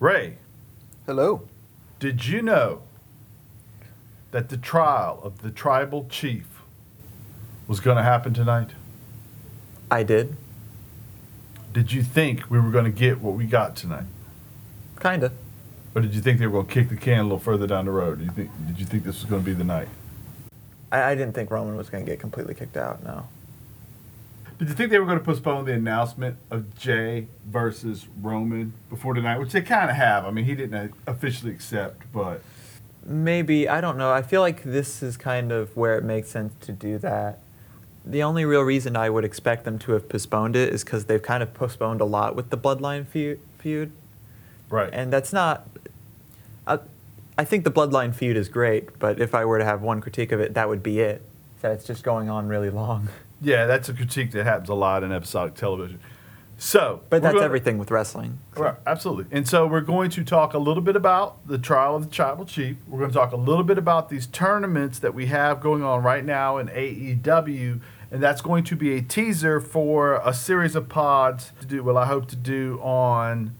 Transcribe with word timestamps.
Rae, 0.00 0.38
Hello. 1.04 1.42
did 1.98 2.26
you 2.26 2.40
know 2.40 2.80
that 4.30 4.48
the 4.48 4.56
trial 4.56 5.20
of 5.22 5.42
the 5.42 5.50
tribal 5.50 6.06
chief 6.08 6.62
was 7.68 7.80
going 7.80 7.98
to 7.98 8.02
happen 8.02 8.32
tonight? 8.32 8.70
I 9.90 10.02
did. 10.02 10.36
Did 11.74 11.92
you 11.92 12.02
think 12.02 12.50
we 12.50 12.58
were 12.58 12.70
going 12.70 12.86
to 12.86 12.90
get 12.90 13.20
what 13.20 13.34
we 13.34 13.44
got 13.44 13.76
tonight? 13.76 14.06
Kinda. 15.00 15.32
Or 15.94 16.00
did 16.00 16.14
you 16.14 16.22
think 16.22 16.38
they 16.38 16.46
were 16.46 16.62
going 16.62 16.66
to 16.68 16.72
kick 16.72 16.88
the 16.88 16.96
can 16.96 17.18
a 17.18 17.22
little 17.24 17.38
further 17.38 17.66
down 17.66 17.84
the 17.84 17.90
road? 17.90 18.20
Did 18.20 18.24
you 18.28 18.32
think, 18.32 18.50
did 18.68 18.80
you 18.80 18.86
think 18.86 19.04
this 19.04 19.20
was 19.20 19.28
going 19.28 19.42
to 19.42 19.46
be 19.46 19.52
the 19.52 19.64
night? 19.64 19.88
I, 20.90 21.02
I 21.10 21.14
didn't 21.14 21.34
think 21.34 21.50
Roman 21.50 21.76
was 21.76 21.90
going 21.90 22.06
to 22.06 22.10
get 22.10 22.20
completely 22.20 22.54
kicked 22.54 22.78
out. 22.78 23.04
No. 23.04 23.28
Did 24.60 24.68
you 24.68 24.74
think 24.74 24.90
they 24.90 24.98
were 24.98 25.06
going 25.06 25.18
to 25.18 25.24
postpone 25.24 25.64
the 25.64 25.72
announcement 25.72 26.36
of 26.50 26.76
Jay 26.78 27.26
versus 27.46 28.06
Roman 28.20 28.74
before 28.90 29.14
tonight, 29.14 29.38
which 29.38 29.52
they 29.52 29.62
kind 29.62 29.88
of 29.88 29.96
have? 29.96 30.26
I 30.26 30.30
mean, 30.30 30.44
he 30.44 30.54
didn't 30.54 30.74
uh, 30.74 30.88
officially 31.10 31.50
accept, 31.50 32.02
but 32.12 32.42
Maybe 33.04 33.68
I 33.68 33.80
don't 33.80 33.96
know. 33.96 34.12
I 34.12 34.22
feel 34.22 34.42
like 34.42 34.62
this 34.62 35.02
is 35.02 35.16
kind 35.16 35.50
of 35.50 35.74
where 35.76 35.96
it 35.96 36.04
makes 36.04 36.28
sense 36.28 36.52
to 36.66 36.72
do 36.72 36.98
that. 36.98 37.38
The 38.04 38.22
only 38.22 38.44
real 38.44 38.60
reason 38.60 38.96
I 38.96 39.08
would 39.08 39.24
expect 39.24 39.64
them 39.64 39.78
to 39.80 39.92
have 39.92 40.08
postponed 40.08 40.56
it 40.56 40.72
is 40.72 40.84
because 40.84 41.06
they've 41.06 41.22
kind 41.22 41.42
of 41.42 41.54
postponed 41.54 42.00
a 42.00 42.04
lot 42.04 42.36
with 42.36 42.50
the 42.50 42.58
Bloodline 42.58 43.06
feud, 43.06 43.92
right. 44.68 44.90
and 44.92 45.12
that's 45.12 45.32
not. 45.32 45.66
I, 46.66 46.80
I 47.38 47.44
think 47.44 47.64
the 47.64 47.70
Bloodline 47.70 48.14
feud 48.14 48.36
is 48.36 48.50
great, 48.50 48.98
but 48.98 49.18
if 49.18 49.34
I 49.34 49.46
were 49.46 49.58
to 49.58 49.64
have 49.64 49.80
one 49.80 50.02
critique 50.02 50.32
of 50.32 50.40
it, 50.40 50.52
that 50.52 50.68
would 50.68 50.82
be 50.82 51.00
it. 51.00 51.22
That 51.62 51.72
it's 51.72 51.86
just 51.86 52.02
going 52.02 52.28
on 52.28 52.48
really 52.48 52.70
long. 52.70 53.08
yeah, 53.40 53.66
that's 53.66 53.88
a 53.88 53.94
critique 53.94 54.32
that 54.32 54.44
happens 54.44 54.68
a 54.68 54.74
lot 54.74 55.02
in 55.02 55.12
episodic 55.12 55.54
television. 55.54 56.00
So, 56.58 57.00
But 57.08 57.22
that's 57.22 57.32
gonna- 57.32 57.44
everything 57.46 57.78
with 57.78 57.90
wrestling. 57.90 58.38
Right, 58.54 58.74
absolutely. 58.86 59.24
And 59.34 59.48
so 59.48 59.66
we're 59.66 59.80
going 59.80 60.10
to 60.10 60.22
talk 60.22 60.52
a 60.52 60.58
little 60.58 60.82
bit 60.82 60.94
about 60.94 61.46
the 61.46 61.56
trial 61.56 61.96
of 61.96 62.04
the 62.04 62.14
tribal 62.14 62.44
chief. 62.44 62.76
We're 62.86 62.98
going 62.98 63.10
to 63.10 63.16
talk 63.16 63.32
a 63.32 63.36
little 63.36 63.64
bit 63.64 63.78
about 63.78 64.10
these 64.10 64.26
tournaments 64.26 64.98
that 64.98 65.14
we 65.14 65.26
have 65.26 65.60
going 65.62 65.82
on 65.82 66.02
right 66.02 66.22
now 66.22 66.58
in 66.58 66.68
AEW, 66.68 67.80
and 68.10 68.22
that's 68.22 68.42
going 68.42 68.64
to 68.64 68.76
be 68.76 68.94
a 68.94 69.00
teaser 69.00 69.58
for 69.58 70.20
a 70.22 70.34
series 70.34 70.76
of 70.76 70.90
pods 70.90 71.52
to 71.60 71.66
do. 71.66 71.82
Well, 71.82 71.96
I 71.96 72.04
hope 72.06 72.28
to 72.28 72.36
do 72.36 72.78
on. 72.82 73.54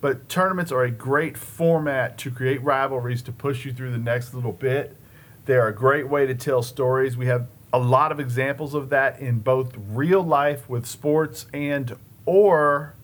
But 0.00 0.28
tournaments 0.28 0.72
are 0.72 0.82
a 0.82 0.90
great 0.90 1.36
format 1.36 2.18
to 2.18 2.30
create 2.32 2.60
rivalries 2.64 3.22
to 3.22 3.32
push 3.32 3.64
you 3.64 3.72
through 3.72 3.92
the 3.92 3.98
next 3.98 4.34
little 4.34 4.52
bit. 4.52 4.96
They're 5.44 5.68
a 5.68 5.74
great 5.74 6.08
way 6.08 6.26
to 6.26 6.34
tell 6.34 6.62
stories. 6.62 7.16
We 7.16 7.26
have 7.26 7.46
a 7.72 7.78
lot 7.78 8.10
of 8.12 8.18
examples 8.18 8.74
of 8.74 8.90
that 8.90 9.20
in 9.20 9.38
both 9.38 9.74
real 9.76 10.22
life 10.22 10.68
with 10.68 10.86
sports 10.86 11.46
and 11.52 11.96
or 12.26 12.94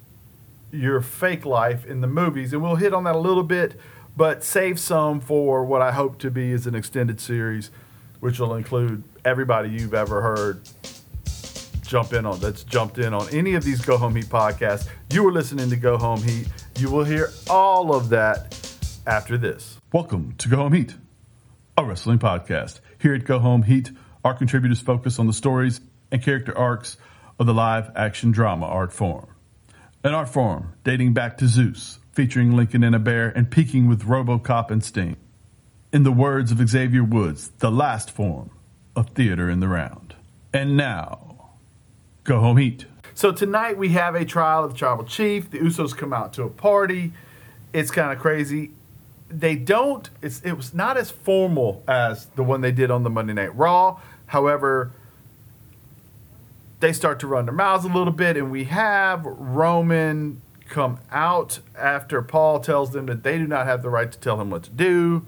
your 0.72 1.00
fake 1.00 1.47
life 1.47 1.86
in 1.86 2.00
the 2.00 2.06
movies, 2.06 2.53
and 2.53 2.62
we'll 2.62 2.77
hit 2.77 2.92
on 2.92 3.05
that 3.05 3.14
a 3.14 3.19
little 3.19 3.42
bit, 3.42 3.78
but 4.17 4.42
save 4.42 4.78
some 4.78 5.20
for 5.20 5.64
what 5.64 5.83
I 5.83 5.92
hope 5.92 6.19
to 6.20 6.31
be 6.31 6.50
is 6.50 6.67
an 6.67 6.75
extended 6.75 7.20
series, 7.20 7.70
which 8.20 8.39
will 8.39 8.55
include 8.55 9.05
everybody 9.25 9.69
you've 9.70 9.94
ever 9.94 10.22
heard 10.22 10.61
jump 11.83 12.12
in 12.12 12.27
on 12.27 12.41
that's 12.41 12.64
jumped 12.64 12.98
in 12.98 13.14
on 13.14 13.28
any 13.31 13.55
of 13.55 13.62
these 13.62 13.81
Go 13.84 13.97
Home 13.97 14.17
Heat 14.17 14.27
podcasts. 14.27 14.89
You 15.12 15.22
were 15.22 15.33
listening 15.33 15.70
to 15.70 15.77
Go 15.77 15.97
Home 15.97 16.20
Heat. 16.20 16.48
You 16.78 16.91
will 16.91 17.05
hear 17.05 17.31
all 17.48 17.94
of 17.94 18.09
that 18.09 18.59
after 19.06 19.39
this. 19.39 19.78
Welcome 19.92 20.34
to 20.39 20.48
Go 20.48 20.56
Home 20.56 20.72
Heat, 20.72 20.97
a 21.78 21.84
wrestling 21.84 22.19
podcast. 22.19 22.81
Here 22.98 23.14
at 23.14 23.25
Go 23.25 23.39
Home 23.39 23.62
Heat, 23.62 23.92
our 24.27 24.34
contributors 24.34 24.80
focus 24.80 25.20
on 25.20 25.28
the 25.28 25.32
stories 25.32 25.80
and 26.10 26.20
character 26.20 26.56
arcs 26.58 26.96
of 27.38 27.46
the 27.46 27.55
live 27.55 27.92
action 27.94 28.32
drama 28.32 28.66
art 28.66 28.92
form. 28.92 29.28
An 30.02 30.14
art 30.14 30.28
form 30.28 30.72
dating 30.82 31.14
back 31.14 31.38
to 31.38 31.46
Zeus, 31.46 32.00
featuring 32.10 32.56
Lincoln 32.56 32.82
and 32.82 32.97
a 32.97 32.98
bear 32.98 33.28
and 33.28 33.48
peaking 33.48 33.86
with 33.86 34.02
Robocop 34.02 34.72
and 34.72 34.82
Sting. 34.82 35.16
In 35.92 36.02
the 36.02 36.10
words 36.10 36.50
of 36.50 36.58
Xavier 36.69 37.04
Woods, 37.04 37.52
the 37.58 37.70
last 37.70 38.10
form 38.10 38.50
of 38.97 39.10
theater 39.10 39.48
in 39.48 39.60
the 39.60 39.69
round. 39.69 40.16
And 40.52 40.76
now, 40.76 41.50
go 42.25 42.41
home 42.41 42.56
heat. 42.56 42.84
So 43.14 43.31
tonight 43.31 43.78
we 43.78 43.91
have 43.91 44.16
a 44.16 44.25
trial 44.25 44.64
of 44.64 44.72
the 44.72 44.76
tribal 44.76 45.04
chief. 45.04 45.53
The 45.53 45.60
Usos 45.60 45.97
come 45.97 46.12
out 46.12 46.32
to 46.32 46.43
a 46.43 46.50
party. 46.50 47.12
It's 47.72 47.93
kind 47.93 48.12
of 48.12 48.19
crazy. 48.19 48.72
They 49.28 49.54
don't. 49.54 50.10
It's 50.20 50.41
it 50.41 50.53
was 50.53 50.75
not 50.75 50.97
as 50.97 51.12
formal 51.12 51.84
as 51.87 52.26
the 52.34 52.43
one 52.43 52.60
they 52.60 52.72
did 52.72 52.91
on 52.91 53.04
the 53.04 53.10
Monday 53.10 53.32
Night 53.32 53.54
Raw. 53.56 54.00
However, 54.26 54.92
they 56.81 56.92
start 56.92 57.20
to 57.20 57.26
run 57.26 57.47
their 57.47 57.54
mouths 57.54 57.84
a 57.84 57.88
little 57.88 58.12
bit, 58.12 58.37
and 58.37 58.50
we 58.50 58.64
have 58.64 59.25
Roman 59.25 60.42
come 60.69 60.98
out 61.10 61.60
after 61.78 62.20
Paul 62.22 62.60
tells 62.60 62.91
them 62.91 63.06
that 63.06 63.22
they 63.22 63.38
do 63.38 63.47
not 63.47 63.66
have 63.66 63.82
the 63.82 63.91
right 63.91 64.10
to 64.10 64.19
tell 64.19 64.41
him 64.41 64.50
what 64.50 64.64
to 64.64 64.70
do. 64.70 65.26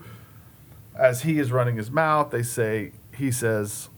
As 0.97 1.23
he 1.23 1.39
is 1.39 1.53
running 1.53 1.77
his 1.77 1.91
mouth, 1.91 2.31
they 2.31 2.43
say 2.43 2.93
he 3.17 3.31
says 3.31 3.89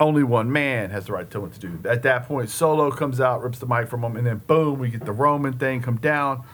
only 0.00 0.24
one 0.24 0.50
man 0.50 0.90
has 0.90 1.06
the 1.06 1.12
right 1.12 1.26
to 1.26 1.30
tell 1.30 1.42
him 1.42 1.50
what 1.50 1.60
to 1.60 1.68
do. 1.68 1.88
At 1.88 2.02
that 2.02 2.26
point, 2.26 2.50
Solo 2.50 2.90
comes 2.90 3.20
out, 3.20 3.42
rips 3.42 3.58
the 3.58 3.66
mic 3.66 3.88
from 3.88 4.02
him, 4.02 4.16
and 4.16 4.26
then 4.26 4.38
boom, 4.46 4.78
we 4.78 4.88
get 4.88 5.04
the 5.04 5.12
Roman 5.12 5.52
thing 5.52 5.82
come 5.82 5.98
down. 5.98 6.44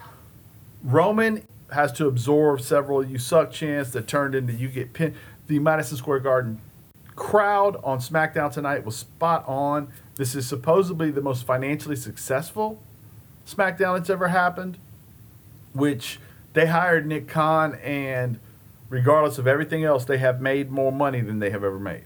Roman 0.82 1.46
has 1.72 1.92
to 1.92 2.08
absorb 2.08 2.60
several 2.60 3.04
"you 3.04 3.16
suck" 3.18 3.52
chants 3.52 3.90
that 3.90 4.08
turned 4.08 4.34
into 4.34 4.52
"you 4.52 4.68
get 4.68 4.92
pinned." 4.92 5.14
The 5.46 5.60
Madison 5.60 5.96
Square 5.96 6.20
Garden 6.20 6.60
crowd 7.20 7.76
on 7.84 7.98
SmackDown 7.98 8.50
tonight 8.50 8.82
was 8.82 8.96
spot 8.96 9.44
on. 9.46 9.92
This 10.16 10.34
is 10.34 10.48
supposedly 10.48 11.10
the 11.10 11.20
most 11.20 11.44
financially 11.44 11.94
successful 11.94 12.82
SmackDown 13.46 13.98
that's 13.98 14.08
ever 14.08 14.28
happened, 14.28 14.78
which 15.74 16.18
they 16.54 16.66
hired 16.66 17.06
Nick 17.06 17.28
Khan, 17.28 17.74
and 17.76 18.40
regardless 18.88 19.38
of 19.38 19.46
everything 19.46 19.84
else, 19.84 20.04
they 20.06 20.18
have 20.18 20.40
made 20.40 20.70
more 20.70 20.90
money 20.90 21.20
than 21.20 21.40
they 21.40 21.50
have 21.50 21.62
ever 21.62 21.78
made, 21.78 22.04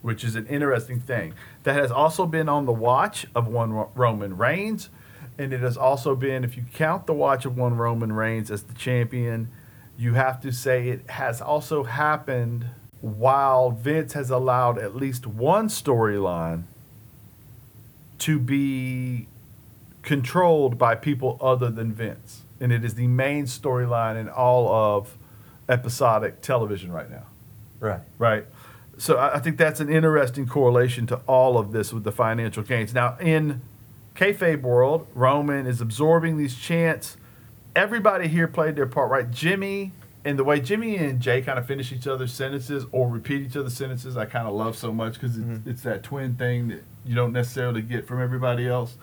which 0.00 0.22
is 0.22 0.36
an 0.36 0.46
interesting 0.46 1.00
thing. 1.00 1.34
That 1.64 1.74
has 1.74 1.90
also 1.90 2.24
been 2.24 2.48
on 2.48 2.64
the 2.64 2.72
watch 2.72 3.26
of 3.34 3.48
one 3.48 3.72
Roman 3.94 4.36
Reigns, 4.36 4.90
and 5.38 5.52
it 5.52 5.60
has 5.60 5.76
also 5.76 6.14
been, 6.14 6.44
if 6.44 6.56
you 6.56 6.64
count 6.72 7.06
the 7.06 7.14
watch 7.14 7.44
of 7.44 7.56
one 7.56 7.76
Roman 7.76 8.12
Reigns 8.12 8.50
as 8.50 8.62
the 8.62 8.74
champion, 8.74 9.48
you 9.98 10.14
have 10.14 10.40
to 10.42 10.52
say 10.52 10.88
it 10.88 11.10
has 11.10 11.40
also 11.40 11.84
happened 11.84 12.66
while 13.02 13.72
Vince 13.72 14.14
has 14.14 14.30
allowed 14.30 14.78
at 14.78 14.96
least 14.96 15.26
one 15.26 15.68
storyline 15.68 16.62
to 18.18 18.38
be 18.38 19.26
controlled 20.02 20.78
by 20.78 20.94
people 20.94 21.36
other 21.40 21.68
than 21.68 21.92
Vince. 21.92 22.42
And 22.60 22.72
it 22.72 22.84
is 22.84 22.94
the 22.94 23.08
main 23.08 23.46
storyline 23.46 24.18
in 24.18 24.28
all 24.28 24.72
of 24.72 25.18
episodic 25.68 26.40
television 26.40 26.92
right 26.92 27.10
now. 27.10 27.26
Right. 27.80 28.00
Right. 28.18 28.46
So 28.98 29.16
I 29.16 29.36
I 29.36 29.38
think 29.40 29.58
that's 29.58 29.80
an 29.80 29.88
interesting 29.88 30.46
correlation 30.46 31.06
to 31.08 31.16
all 31.26 31.58
of 31.58 31.72
this 31.72 31.92
with 31.92 32.04
the 32.04 32.12
financial 32.12 32.62
gains. 32.62 32.94
Now, 32.94 33.16
in 33.20 33.60
kayfabe 34.14 34.62
world, 34.62 35.08
Roman 35.14 35.66
is 35.66 35.80
absorbing 35.80 36.36
these 36.36 36.56
chants. 36.56 37.16
Everybody 37.74 38.28
here 38.28 38.46
played 38.46 38.76
their 38.76 38.86
part, 38.86 39.10
right? 39.10 39.28
Jimmy 39.28 39.90
and 40.24 40.38
the 40.38 40.44
way 40.44 40.60
Jimmy 40.60 40.96
and 40.96 41.20
Jay 41.20 41.42
kind 41.42 41.58
of 41.58 41.66
finish 41.66 41.92
each 41.92 42.06
other's 42.06 42.32
sentences 42.32 42.86
or 42.92 43.08
repeat 43.08 43.42
each 43.42 43.56
other's 43.56 43.74
sentences, 43.76 44.16
I 44.16 44.24
kind 44.24 44.46
of 44.46 44.54
love 44.54 44.76
so 44.76 44.92
much 44.92 45.14
because 45.14 45.36
it's, 45.36 45.46
mm-hmm. 45.46 45.68
it's 45.68 45.82
that 45.82 46.02
twin 46.02 46.36
thing 46.36 46.68
that 46.68 46.84
you 47.04 47.14
don't 47.14 47.32
necessarily 47.32 47.82
get 47.82 48.06
from 48.06 48.22
everybody 48.22 48.68
else. 48.68 48.96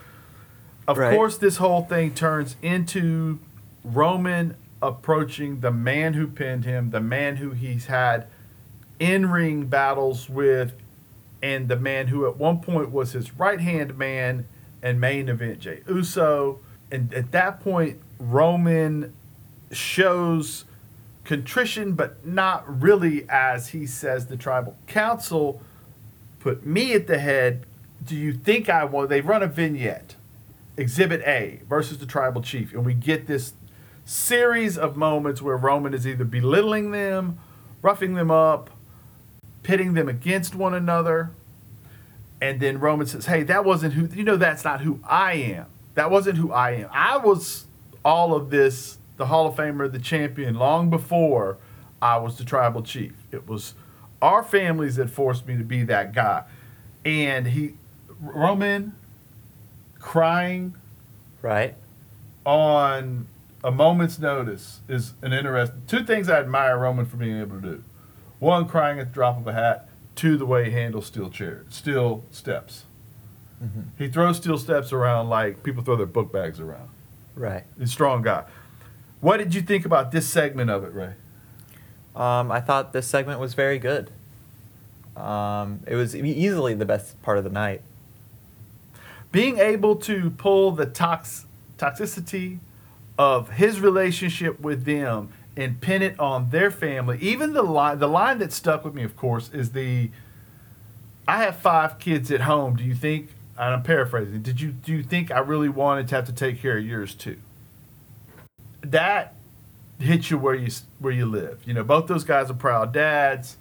Of 0.88 0.97
Right. 0.97 1.13
course, 1.13 1.38
this 1.38 1.58
whole 1.58 1.84
thing 1.84 2.13
turns 2.13 2.56
into 2.62 3.40
Roman 3.84 4.56
approaching 4.81 5.59
the 5.59 5.72
man 5.72 6.13
who 6.13 6.25
pinned 6.28 6.63
him, 6.63 6.91
the 6.91 7.02
man 7.02 7.35
who 7.35 7.52
he's 7.52 7.88
had 7.88 8.28
in 8.97 9.29
ring 9.29 9.66
battles 9.66 10.29
with, 10.29 10.74
and 11.41 11.68
the 11.68 11.75
man 11.75 12.08
who 12.08 12.28
at 12.28 12.38
one 12.38 12.59
point 12.59 12.91
was 12.91 13.12
his 13.12 13.38
right 13.38 13.59
hand 13.59 13.97
man 13.97 14.47
and 14.81 15.00
main 15.00 15.29
event 15.29 15.59
Jay 15.59 15.81
Uso. 15.88 16.59
And 16.91 17.13
at 17.13 17.31
that 17.31 17.59
point, 17.59 18.00
Roman 18.18 19.13
shows 19.72 20.66
contrition, 21.24 21.94
but 21.94 22.26
not 22.26 22.82
really 22.82 23.26
as 23.30 23.70
he 23.70 23.86
says 23.86 24.28
the 24.28 24.38
tribal 24.38 24.76
council 24.88 25.62
put 26.40 26.66
me 26.66 26.94
at 26.94 27.08
the 27.08 27.20
head. 27.20 27.66
Do 28.04 28.16
you 28.16 28.34
think 28.34 28.70
I 28.70 28.86
want? 28.86 29.10
They 29.10 29.22
run 29.22 29.44
a 29.44 29.48
vignette, 29.48 30.16
Exhibit 30.78 31.22
A 31.22 31.62
versus 31.68 31.98
the 31.98 32.06
tribal 32.06 32.42
chief, 32.42 32.74
and 32.74 32.86
we 32.86 32.94
get 32.94 33.28
this 33.28 33.54
series 34.06 34.78
of 34.78 34.98
moments 34.98 35.42
where 35.42 35.58
Roman 35.58 35.94
is 35.94 36.08
either 36.08 36.24
belittling 36.24 36.92
them, 36.92 37.38
roughing 37.82 38.16
them 38.16 38.32
up, 38.32 38.72
pitting 39.62 39.94
them 39.94 40.10
against 40.10 40.56
one 40.56 40.74
another. 40.74 41.32
And 42.42 42.60
then 42.60 42.80
Roman 42.80 43.06
says, 43.06 43.26
Hey, 43.26 43.44
that 43.44 43.66
wasn't 43.66 43.94
who, 43.94 44.08
you 44.16 44.24
know, 44.24 44.38
that's 44.38 44.64
not 44.64 44.82
who 44.82 45.00
I 45.04 45.34
am. 45.34 45.68
That 45.96 46.10
wasn't 46.10 46.38
who 46.38 46.52
I 46.52 46.72
am. 46.72 46.90
I 46.94 47.18
was 47.18 47.66
all 48.06 48.34
of 48.34 48.50
this, 48.50 48.98
the 49.20 49.26
Hall 49.28 49.46
of 49.48 49.56
Famer, 49.56 49.92
the 49.92 50.00
champion, 50.00 50.56
long 50.56 50.90
before 50.90 51.58
I 52.02 52.18
was 52.18 52.38
the 52.38 52.46
tribal 52.46 52.82
chief. 52.82 53.12
It 53.32 53.48
was 53.48 53.76
our 54.22 54.44
families 54.44 54.96
that 54.96 55.10
forced 55.10 55.46
me 55.46 55.58
to 55.58 55.64
be 55.66 55.84
that 55.84 56.14
guy. 56.14 56.46
And 57.04 57.48
he, 57.48 57.74
Roman, 58.22 58.96
crying 60.00 60.76
Right. 61.42 61.76
on 62.46 63.28
a 63.62 63.72
moment's 63.72 64.20
notice 64.20 64.80
is 64.88 65.14
an 65.22 65.34
interesting. 65.34 65.82
Two 65.86 66.04
things 66.06 66.30
I 66.30 66.40
admire 66.40 66.78
Roman 66.78 67.06
for 67.06 67.18
being 67.18 67.38
able 67.40 67.58
to 67.58 67.62
do: 67.62 67.84
one, 68.40 68.68
crying 68.68 69.00
at 69.00 69.08
the 69.08 69.14
drop 69.14 69.38
of 69.38 69.46
a 69.48 69.54
hat; 69.54 69.90
two, 70.16 70.38
the 70.38 70.46
way 70.46 70.66
he 70.66 70.72
handles 70.72 71.08
steel 71.08 71.30
chair, 71.30 71.66
steel 71.70 72.24
steps. 72.32 72.86
Mm-hmm. 73.62 73.82
He 73.98 74.08
throws 74.08 74.38
steel 74.38 74.58
steps 74.58 74.94
around 74.94 75.28
like 75.28 75.62
people 75.64 75.84
throw 75.84 75.98
their 75.98 76.06
book 76.06 76.32
bags 76.32 76.62
around. 76.62 76.90
Right. 77.36 77.66
He's 77.78 77.90
a 77.90 77.92
strong 77.92 78.22
guy. 78.22 78.46
What 79.22 79.38
did 79.38 79.54
you 79.54 79.62
think 79.62 79.86
about 79.86 80.12
this 80.12 80.28
segment 80.28 80.70
of 80.70 80.84
it, 80.84 80.94
Rae? 80.94 81.14
Um, 82.16 82.52
I 82.52 82.60
thought 82.62 82.94
this 82.94 83.08
segment 83.08 83.40
was 83.40 83.54
very 83.54 83.80
good. 83.80 84.12
Um, 85.16 85.82
it 85.88 85.96
was 85.96 86.16
easily 86.16 86.74
the 86.74 86.86
best 86.86 87.22
part 87.22 87.38
of 87.38 87.44
the 87.44 87.50
night. 87.50 87.82
being 89.32 89.60
able 89.60 89.96
to 89.96 90.32
pull 90.32 90.72
the 90.72 90.86
tox- 90.86 91.46
toxicity 91.78 92.60
of 93.18 93.52
his 93.52 93.80
relationship 93.80 94.60
with 94.60 94.86
them 94.86 95.30
and 95.56 95.82
pin 95.82 96.02
it 96.02 96.20
on 96.20 96.50
their 96.52 96.72
family. 96.72 97.18
Even 97.22 97.54
the 97.54 97.62
line, 97.64 98.00
the 98.00 98.08
line 98.08 98.40
that 98.40 98.54
stuck 98.54 98.84
with 98.86 98.94
me, 98.94 99.04
of 99.04 99.16
course, 99.16 99.50
is 99.54 99.72
the 99.72 100.10
I 101.28 101.44
have 101.44 101.58
five 101.58 102.00
kids 102.00 102.32
at 102.32 102.42
home. 102.42 102.76
Do 102.76 102.84
you 102.84 102.96
think? 102.96 103.30
And 103.58 103.74
I'm 103.76 103.84
paraphrasing. 103.84 104.42
Did 104.42 104.62
you 104.62 104.72
do 104.72 104.94
you 104.94 105.04
think 105.04 105.32
I 105.32 105.40
really 105.40 105.70
wanted 105.70 106.08
to 106.10 106.16
have 106.16 106.26
to 106.26 106.32
take 106.34 106.62
care 106.62 106.78
of 106.78 106.86
yours 106.86 107.14
too? 107.14 107.38
That 108.81 109.35
hits 109.99 110.31
you 110.31 110.37
where 110.37 110.55
you 110.55 110.72
where 110.99 111.14
you 111.14 111.26
live. 111.26 111.59
You 111.66 111.73
know, 111.73 111.84
both 111.84 112.08
those 112.08 112.23
guys 112.23 112.49
are 112.49 112.55
proud 112.55 112.93
dads. 112.93 113.58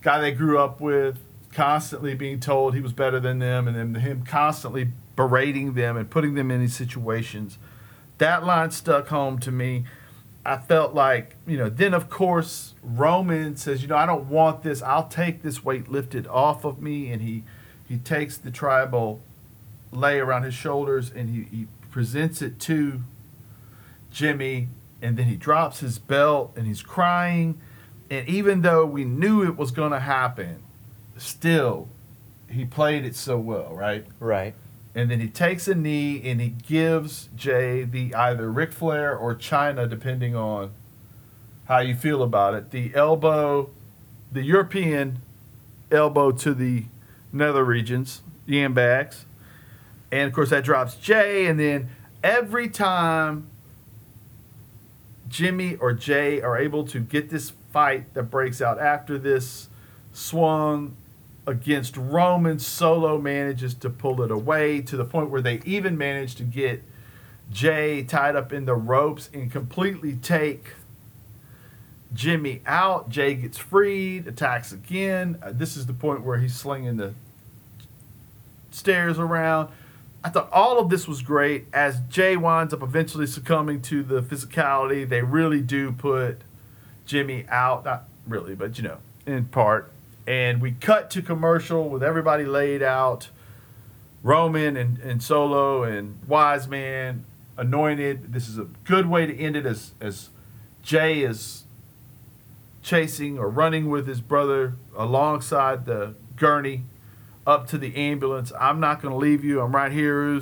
Guy 0.00 0.20
they 0.20 0.32
grew 0.32 0.58
up 0.58 0.80
with, 0.80 1.18
constantly 1.52 2.14
being 2.14 2.40
told 2.40 2.74
he 2.74 2.80
was 2.80 2.92
better 2.92 3.18
than 3.18 3.38
them, 3.38 3.66
and 3.66 3.76
then 3.76 3.94
him 4.02 4.24
constantly 4.24 4.92
berating 5.16 5.74
them 5.74 5.96
and 5.96 6.08
putting 6.08 6.34
them 6.34 6.50
in 6.50 6.60
these 6.60 6.76
situations. 6.76 7.58
That 8.18 8.44
line 8.44 8.70
stuck 8.70 9.08
home 9.08 9.38
to 9.40 9.50
me. 9.50 9.84
I 10.44 10.56
felt 10.56 10.94
like, 10.94 11.36
you 11.46 11.58
know, 11.58 11.68
then 11.68 11.92
of 11.92 12.08
course 12.08 12.74
Roman 12.82 13.56
says, 13.56 13.82
you 13.82 13.88
know, 13.88 13.96
I 13.96 14.06
don't 14.06 14.28
want 14.28 14.62
this. 14.62 14.80
I'll 14.82 15.08
take 15.08 15.42
this 15.42 15.64
weight 15.64 15.88
lifted 15.88 16.26
off 16.26 16.64
of 16.64 16.80
me, 16.80 17.10
and 17.10 17.22
he 17.22 17.44
he 17.88 17.96
takes 17.96 18.36
the 18.36 18.50
tribal 18.50 19.20
lei 19.90 20.18
around 20.18 20.42
his 20.42 20.54
shoulders 20.54 21.10
and 21.10 21.30
he, 21.30 21.44
he 21.44 21.66
presents 21.90 22.42
it 22.42 22.60
to 22.60 23.02
Jimmy, 24.10 24.68
and 25.00 25.16
then 25.16 25.26
he 25.26 25.36
drops 25.36 25.80
his 25.80 25.98
belt 25.98 26.52
and 26.56 26.66
he's 26.66 26.82
crying. 26.82 27.60
And 28.10 28.28
even 28.28 28.62
though 28.62 28.84
we 28.86 29.04
knew 29.04 29.44
it 29.44 29.56
was 29.56 29.70
going 29.70 29.92
to 29.92 30.00
happen, 30.00 30.62
still, 31.16 31.88
he 32.50 32.64
played 32.64 33.04
it 33.04 33.14
so 33.14 33.38
well, 33.38 33.74
right? 33.74 34.06
Right. 34.18 34.54
And 34.94 35.10
then 35.10 35.20
he 35.20 35.28
takes 35.28 35.68
a 35.68 35.74
knee 35.74 36.22
and 36.24 36.40
he 36.40 36.48
gives 36.48 37.28
Jay 37.36 37.84
the 37.84 38.14
either 38.14 38.50
Ric 38.50 38.72
Flair 38.72 39.16
or 39.16 39.34
Chyna, 39.34 39.88
depending 39.88 40.34
on 40.34 40.72
how 41.66 41.78
you 41.78 41.94
feel 41.94 42.22
about 42.22 42.54
it, 42.54 42.70
the 42.70 42.92
elbow, 42.94 43.70
the 44.32 44.42
European 44.42 45.20
elbow 45.92 46.32
to 46.32 46.54
the 46.54 46.86
nether 47.32 47.64
regions, 47.64 48.22
yam 48.46 48.72
bags. 48.72 49.26
And 50.10 50.26
of 50.26 50.32
course, 50.32 50.50
that 50.50 50.64
drops 50.64 50.96
Jay. 50.96 51.46
And 51.46 51.60
then 51.60 51.90
every 52.24 52.68
time 52.68 53.48
Jimmy 55.28 55.76
or 55.76 55.92
Jay 55.92 56.40
are 56.40 56.56
able 56.56 56.84
to 56.88 57.00
get 57.00 57.30
this 57.30 57.52
fight 57.72 58.14
that 58.14 58.24
breaks 58.24 58.60
out 58.60 58.80
after 58.80 59.18
this 59.18 59.68
swung 60.12 60.96
against 61.46 61.96
Roman, 61.96 62.58
Solo 62.58 63.18
manages 63.18 63.74
to 63.74 63.90
pull 63.90 64.22
it 64.22 64.30
away 64.30 64.82
to 64.82 64.96
the 64.96 65.04
point 65.04 65.30
where 65.30 65.40
they 65.40 65.60
even 65.64 65.96
manage 65.96 66.34
to 66.36 66.42
get 66.42 66.82
Jay 67.50 68.02
tied 68.02 68.36
up 68.36 68.52
in 68.52 68.66
the 68.66 68.74
ropes 68.74 69.30
and 69.32 69.50
completely 69.50 70.14
take 70.14 70.74
Jimmy 72.12 72.60
out. 72.66 73.08
Jay 73.08 73.34
gets 73.34 73.56
freed, 73.56 74.26
attacks 74.26 74.72
again. 74.72 75.38
Uh, 75.42 75.52
this 75.52 75.76
is 75.76 75.86
the 75.86 75.94
point 75.94 76.22
where 76.22 76.38
he's 76.38 76.54
slinging 76.54 76.96
the 76.96 77.14
stairs 78.70 79.18
around. 79.18 79.70
I 80.24 80.30
thought 80.30 80.50
all 80.52 80.78
of 80.78 80.90
this 80.90 81.06
was 81.06 81.22
great. 81.22 81.66
As 81.72 82.00
Jay 82.08 82.36
winds 82.36 82.74
up 82.74 82.82
eventually 82.82 83.26
succumbing 83.26 83.82
to 83.82 84.02
the 84.02 84.20
physicality, 84.20 85.08
they 85.08 85.22
really 85.22 85.60
do 85.60 85.92
put 85.92 86.40
Jimmy 87.06 87.46
out. 87.48 87.84
Not 87.84 88.08
really, 88.26 88.54
but 88.54 88.78
you 88.78 88.84
know, 88.84 88.98
in 89.26 89.46
part. 89.46 89.92
And 90.26 90.60
we 90.60 90.72
cut 90.72 91.10
to 91.12 91.22
commercial 91.22 91.88
with 91.88 92.02
everybody 92.02 92.44
laid 92.44 92.82
out. 92.82 93.28
Roman 94.22 94.76
and, 94.76 94.98
and 94.98 95.22
Solo 95.22 95.84
and 95.84 96.18
Wise 96.26 96.66
Man 96.66 97.24
anointed. 97.56 98.32
This 98.32 98.48
is 98.48 98.58
a 98.58 98.66
good 98.84 99.06
way 99.06 99.26
to 99.26 99.36
end 99.36 99.56
it 99.56 99.64
as 99.64 99.92
as 100.00 100.30
Jay 100.82 101.20
is 101.20 101.64
chasing 102.82 103.38
or 103.38 103.48
running 103.48 103.88
with 103.88 104.06
his 104.06 104.20
brother 104.20 104.74
alongside 104.96 105.86
the 105.86 106.14
gurney 106.36 106.84
up 107.48 107.66
to 107.68 107.78
the 107.78 107.96
ambulance. 107.96 108.52
I'm 108.60 108.78
not 108.78 109.00
going 109.00 109.10
to 109.12 109.18
leave 109.18 109.42
you. 109.42 109.60
I'm 109.60 109.74
right 109.74 109.90
here. 109.90 110.38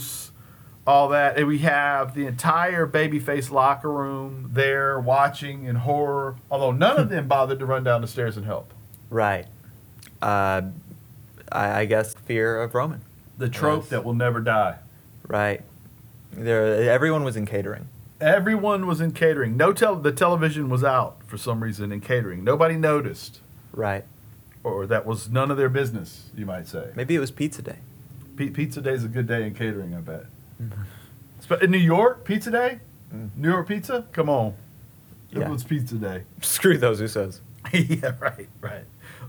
All 0.87 1.09
that. 1.11 1.37
And 1.39 1.47
we 1.47 1.59
have 1.59 2.15
the 2.15 2.27
entire 2.27 2.87
babyface 2.87 3.51
locker 3.51 3.91
room 3.91 4.51
there 4.53 4.99
watching 5.01 5.65
in 5.65 5.77
horror, 5.77 6.37
although 6.51 6.73
none 6.73 6.99
of 6.99 7.09
them 7.09 7.29
bothered 7.29 7.61
to 7.61 7.67
run 7.67 7.85
down 7.85 8.01
the 8.03 8.07
stairs 8.09 8.37
and 8.37 8.45
help. 8.45 8.73
Right. 9.09 9.47
Uh, 10.21 10.63
I, 11.51 11.81
I 11.81 11.85
guess 11.85 12.15
fear 12.15 12.61
of 12.63 12.75
Roman. 12.75 13.03
The 13.39 13.49
trope 13.49 13.83
Yes. 13.83 13.91
that 13.91 14.05
will 14.05 14.15
never 14.15 14.41
die. 14.41 14.79
Right. 15.27 15.63
There, 16.33 16.91
everyone 16.91 17.23
was 17.25 17.37
in 17.37 17.47
catering. 17.47 17.89
Everyone 18.21 18.87
was 18.87 19.01
in 19.01 19.13
catering. 19.13 19.57
No 19.57 19.73
tel- 19.73 19.97
the 19.97 20.13
television 20.13 20.69
was 20.69 20.83
out 20.83 21.17
for 21.27 21.37
some 21.37 21.63
reason 21.63 21.93
in 21.93 22.01
catering. 22.01 22.43
Nobody 22.45 22.77
noticed, 22.77 23.41
Right. 23.73 24.05
Or 24.67 24.85
that 24.87 25.07
was 25.07 25.31
none 25.31 25.53
of 25.53 25.57
their 25.57 25.69
business, 25.69 26.29
you 26.37 26.45
might 26.45 26.67
say. 26.67 26.91
Maybe 26.97 27.15
it 27.15 27.21
was 27.21 27.31
pizza 27.31 27.63
day. 27.63 27.77
P- 28.37 28.51
pizza 28.51 28.81
Day 28.81 28.95
is 28.95 29.05
a 29.05 29.09
good 29.09 29.29
day 29.29 29.47
in 29.47 29.55
catering, 29.55 29.95
I 29.95 29.99
bet. 30.01 30.25
Sp- 31.47 31.63
In 31.63 31.71
New 31.71 31.79
York, 31.79 32.25
Pizza 32.25 32.51
Day? 32.51 32.81
Mm. 33.15 33.31
New 33.37 33.49
York 33.51 33.69
Pizza? 33.69 34.05
Come 34.11 34.29
on. 34.29 34.55
It 35.31 35.39
Yeah. 35.39 35.49
was 35.51 35.63
Pizza 35.63 35.95
Day. 35.95 36.25
Screw 36.43 36.77
those 36.79 37.01
Usos. 37.01 37.39
yeah, 37.73 38.13
right, 38.21 38.49
right. 38.61 38.85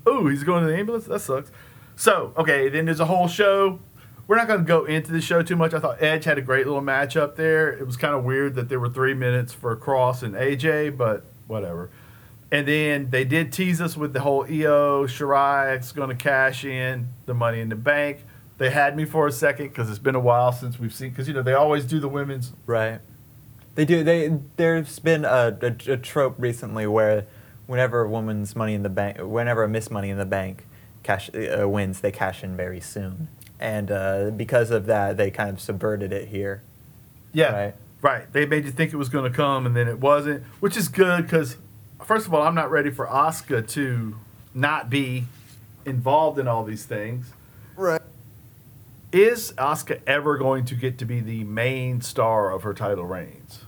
Oh, 0.07 0.27
he's 0.27 0.43
going 0.43 0.63
to 0.65 0.69
the 0.71 0.75
ambulance? 0.77 1.05
That 1.05 1.19
sucks. 1.19 1.51
So, 1.95 2.33
okay, 2.35 2.67
then 2.69 2.85
there's 2.85 2.99
a 2.99 3.05
whole 3.05 3.27
show. 3.27 3.79
We're 4.27 4.37
not 4.37 4.47
going 4.47 4.59
to 4.61 4.65
go 4.65 4.85
into 4.85 5.11
the 5.11 5.21
show 5.21 5.41
too 5.43 5.55
much. 5.55 5.73
I 5.75 5.79
thought 5.79 6.01
Edge 6.01 6.25
had 6.25 6.37
a 6.37 6.41
great 6.41 6.65
little 6.65 6.81
match 6.81 7.15
up 7.15 7.35
there. 7.37 7.69
It 7.71 7.85
was 7.85 7.95
kind 7.95 8.13
of 8.15 8.23
weird 8.23 8.55
that 8.55 8.69
there 8.69 8.79
were 8.79 8.89
three 8.89 9.13
minutes 9.13 9.53
for 9.53 9.75
Kross 9.77 10.23
and 10.23 10.33
AJ, 10.33 10.97
but 10.97 11.23
whatever. 11.47 11.89
And 12.51 12.67
then 12.67 13.09
they 13.09 13.25
did 13.25 13.51
tease 13.51 13.81
us 13.81 13.97
with 13.97 14.13
the 14.13 14.21
whole 14.21 14.43
Io 14.43 15.05
Shirai's 15.05 15.91
going 15.91 16.09
to 16.09 16.15
cash 16.15 16.63
in 16.63 17.09
the 17.25 17.33
money 17.33 17.59
in 17.59 17.69
the 17.69 17.75
bank. 17.75 18.23
They 18.57 18.69
had 18.69 18.95
me 18.95 19.05
for 19.05 19.27
a 19.27 19.31
second 19.31 19.67
because 19.67 19.89
it's 19.89 19.99
been 19.99 20.15
a 20.15 20.19
while 20.19 20.51
since 20.51 20.79
we've 20.79 20.93
seen, 20.93 21.09
because, 21.09 21.27
you 21.27 21.33
know, 21.33 21.43
they 21.43 21.53
always 21.53 21.85
do 21.85 21.99
the 21.99 22.07
women's 22.07 22.53
Right. 22.65 22.99
They 23.75 23.85
do. 23.85 24.03
They 24.03 24.35
there's 24.55 24.97
been 24.97 25.23
a, 25.23 25.55
a, 25.61 25.91
a 25.91 25.97
trope 25.97 26.33
recently 26.39 26.87
where 26.87 27.25
whenever 27.67 28.01
a 28.01 28.09
woman's 28.09 28.55
money 28.55 28.73
in 28.73 28.81
the 28.81 28.89
bank, 28.89 29.19
whenever 29.19 29.63
a 29.63 29.69
Miss 29.69 29.91
Money 29.91 30.09
in 30.09 30.17
the 30.17 30.25
Bank 30.25 30.65
cash 31.03 31.29
uh, 31.35 31.69
wins, 31.69 32.01
they 32.01 32.11
cash 32.11 32.43
in 32.43 32.57
very 32.57 32.79
soon, 32.79 33.27
and 33.59 33.91
uh, 33.91 34.31
because 34.31 34.71
of 34.71 34.87
that, 34.87 35.17
they 35.17 35.29
kind 35.29 35.51
of 35.51 35.61
subverted 35.61 36.11
it 36.11 36.29
here. 36.29 36.63
Yeah. 37.33 37.51
Right. 37.51 37.75
Right. 38.01 38.33
They 38.33 38.47
made 38.47 38.65
you 38.65 38.71
think 38.71 38.93
it 38.93 38.97
was 38.97 39.09
going 39.09 39.31
to 39.31 39.35
come 39.35 39.67
and 39.67 39.75
then 39.75 39.87
it 39.87 39.99
wasn't, 39.99 40.43
which 40.59 40.75
is 40.75 40.87
good 40.87 41.23
because, 41.23 41.57
first 42.03 42.27
of 42.27 42.33
all, 42.33 42.41
I'm 42.43 42.55
not 42.55 42.71
ready 42.71 42.89
for 42.89 43.07
Asuka 43.07 43.67
to 43.69 44.15
not 44.53 44.89
be 44.89 45.25
involved 45.85 46.39
in 46.39 46.47
all 46.47 46.63
these 46.63 46.85
things. 46.85 47.31
Right. 47.75 48.01
Is 49.11 49.53
Asuka 49.57 50.01
ever 50.05 50.37
going 50.37 50.65
to 50.65 50.75
get 50.75 50.97
to 50.99 51.05
be 51.05 51.19
the 51.21 51.43
main 51.45 52.01
star 52.01 52.51
of 52.51 52.63
her 52.63 52.73
title 52.73 53.05
reigns? 53.05 53.63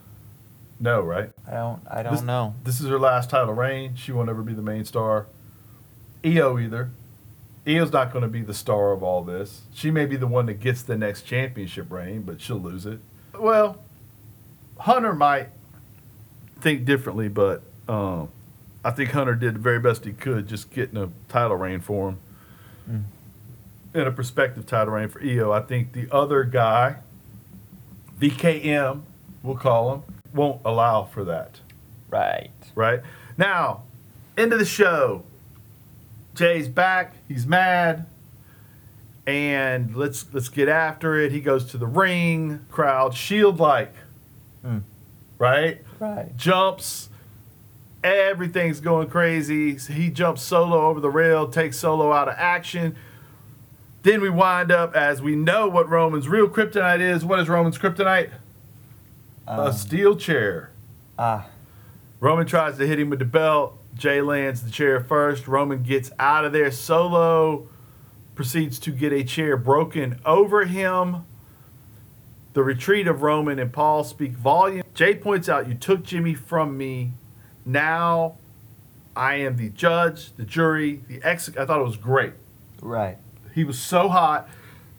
No, 0.81 1.01
right? 1.01 1.31
I 1.47 1.51
don't. 1.51 1.81
I 1.89 2.03
don't 2.03 2.13
This- 2.13 2.21
know. 2.21 2.55
This 2.63 2.79
is 2.81 2.87
her 2.87 2.99
last 2.99 3.29
title 3.29 3.53
reign. 3.53 3.95
She 3.95 4.11
won't 4.11 4.29
ever 4.29 4.41
be 4.41 4.53
the 4.53 4.61
main 4.61 4.85
star. 4.85 5.27
Io 6.25 6.57
either. 6.57 6.89
Io's 7.67 7.91
not 7.91 8.11
going 8.11 8.23
to 8.23 8.29
be 8.29 8.41
the 8.41 8.53
star 8.53 8.91
of 8.93 9.03
all 9.03 9.23
this. 9.23 9.61
She 9.73 9.91
may 9.91 10.05
be 10.05 10.15
the 10.15 10.27
one 10.27 10.45
that 10.47 10.55
gets 10.59 10.81
the 10.81 10.97
next 10.97 11.23
championship 11.23 11.91
reign, 11.91 12.23
but 12.23 12.41
she'll 12.41 12.57
lose 12.59 12.85
it. 12.85 12.99
Well, 13.37 13.77
Hunter 14.79 15.13
might 15.13 15.49
think 16.61 16.85
differently, 16.85 17.27
but 17.27 17.61
um, 17.89 18.29
I 18.85 18.91
think 18.91 19.11
Hunter 19.11 19.35
did 19.35 19.55
the 19.55 19.59
very 19.59 19.79
best 19.79 20.05
he 20.05 20.13
could 20.13 20.47
just 20.47 20.71
getting 20.71 20.97
a 20.97 21.09
title 21.27 21.57
reign 21.57 21.81
for 21.81 22.09
him. 22.09 22.17
Mm. 22.89 23.03
And 23.93 24.03
a 24.07 24.11
prospective 24.11 24.65
title 24.65 24.93
reign 24.93 25.09
for 25.09 25.21
Io. 25.21 25.51
I 25.51 25.61
think 25.61 25.93
the 25.93 26.07
other 26.11 26.43
guy, 26.43 26.97
VKM, 28.21 29.01
we'll 29.43 29.55
call 29.57 29.93
him, 29.95 30.03
won't 30.33 30.61
allow 30.63 31.03
for 31.05 31.23
that 31.25 31.59
Right. 32.09 32.51
right? 32.75 33.01
Now, 33.37 33.83
into 34.37 34.57
the 34.57 34.65
show. 34.65 35.23
Jay's 36.35 36.67
back. 36.69 37.15
He's 37.27 37.45
mad. 37.45 38.05
And 39.27 39.95
let's 39.95 40.25
let's 40.33 40.49
get 40.49 40.69
after 40.69 41.19
it. 41.19 41.31
He 41.31 41.39
goes 41.41 41.65
to 41.71 41.77
the 41.77 41.85
ring. 41.85 42.65
Crowd 42.71 43.13
shield 43.13 43.59
like. 43.59 43.93
Mm. 44.65 44.81
right? 45.37 45.81
Right. 45.99 46.35
Jumps, 46.35 47.09
everything's 48.03 48.79
going 48.79 49.09
crazy. 49.09 49.75
He 49.75 50.09
jumps 50.09 50.41
solo 50.41 50.87
over 50.87 50.99
the 50.99 51.09
rail, 51.09 51.47
takes 51.47 51.77
solo 51.77 52.11
out 52.11 52.27
of 52.27 52.35
action. 52.37 52.95
Then 54.03 54.21
we 54.21 54.29
wind 54.29 54.71
up 54.71 54.95
as 54.95 55.21
we 55.21 55.35
know 55.35 55.67
what 55.67 55.89
Roman's 55.89 56.27
real 56.27 56.47
kryptonite 56.47 57.01
is. 57.01 57.25
What 57.25 57.39
is 57.39 57.49
Roman's 57.49 57.77
kryptonite? 57.77 58.31
Um, 59.47 59.59
a 59.67 59.73
steel 59.73 60.15
chair. 60.15 60.71
ah, 61.17 61.47
Roman 62.19 62.45
tries 62.45 62.77
to 62.77 62.87
hit 62.87 62.99
him 62.99 63.09
with 63.09 63.19
the 63.19 63.25
belt. 63.25 63.77
Jay 63.95 64.21
lands 64.21 64.63
the 64.63 64.71
chair 64.71 65.01
first. 65.01 65.47
Roman 65.47 65.83
gets 65.83 66.11
out 66.19 66.45
of 66.45 66.53
there 66.53 66.71
solo, 66.71 67.67
proceeds 68.35 68.79
to 68.79 68.91
get 68.91 69.11
a 69.11 69.23
chair 69.23 69.57
broken 69.57 70.19
over 70.25 70.65
him. 70.65 71.25
The 72.53 72.63
retreat 72.63 73.07
of 73.07 73.21
Roman 73.21 73.59
and 73.59 73.71
Paul 73.71 74.03
speak 74.03 74.31
volume. 74.33 74.83
Jay 74.93 75.15
points 75.15 75.49
out, 75.49 75.67
You 75.67 75.73
took 75.75 76.03
Jimmy 76.03 76.33
from 76.33 76.77
me. 76.77 77.13
Now 77.69 78.37
I 79.15 79.35
am 79.35 79.55
the 79.57 79.69
judge, 79.69 80.31
the 80.37 80.43
jury, 80.43 81.01
the 81.07 81.21
ex. 81.23 81.49
I 81.55 81.65
thought 81.65 81.79
it 81.79 81.83
was 81.85 81.97
great. 81.97 82.33
right. 82.81 83.17
He 83.53 83.63
was 83.63 83.77
so 83.79 84.07
hot. 84.09 84.47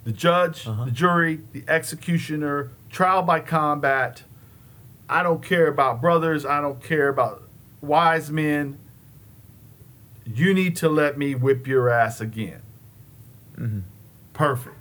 The 0.05 0.13
judge, 0.13 0.67
Uh-huh. 0.67 0.85
the 0.85 0.91
jury, 0.91 1.41
the 1.53 1.65
executioner, 1.69 2.71
trial 2.91 3.23
by 3.23 3.41
combat. 3.41 4.23
I 5.09 5.23
don't 5.23 5.43
care 5.43 5.67
about 5.67 6.01
brothers. 6.01 6.45
I 6.47 6.61
don't 6.61 6.83
care 6.83 7.09
about 7.09 7.43
wise 7.81 8.31
men. 8.31 8.79
You 10.27 10.55
need 10.55 10.77
to 10.77 10.89
let 10.89 11.19
me 11.19 11.35
whip 11.35 11.67
your 11.67 11.89
ass 11.89 12.21
again. 12.21 12.63
Mm-hmm. 13.57 13.81
Perfect. 14.33 14.77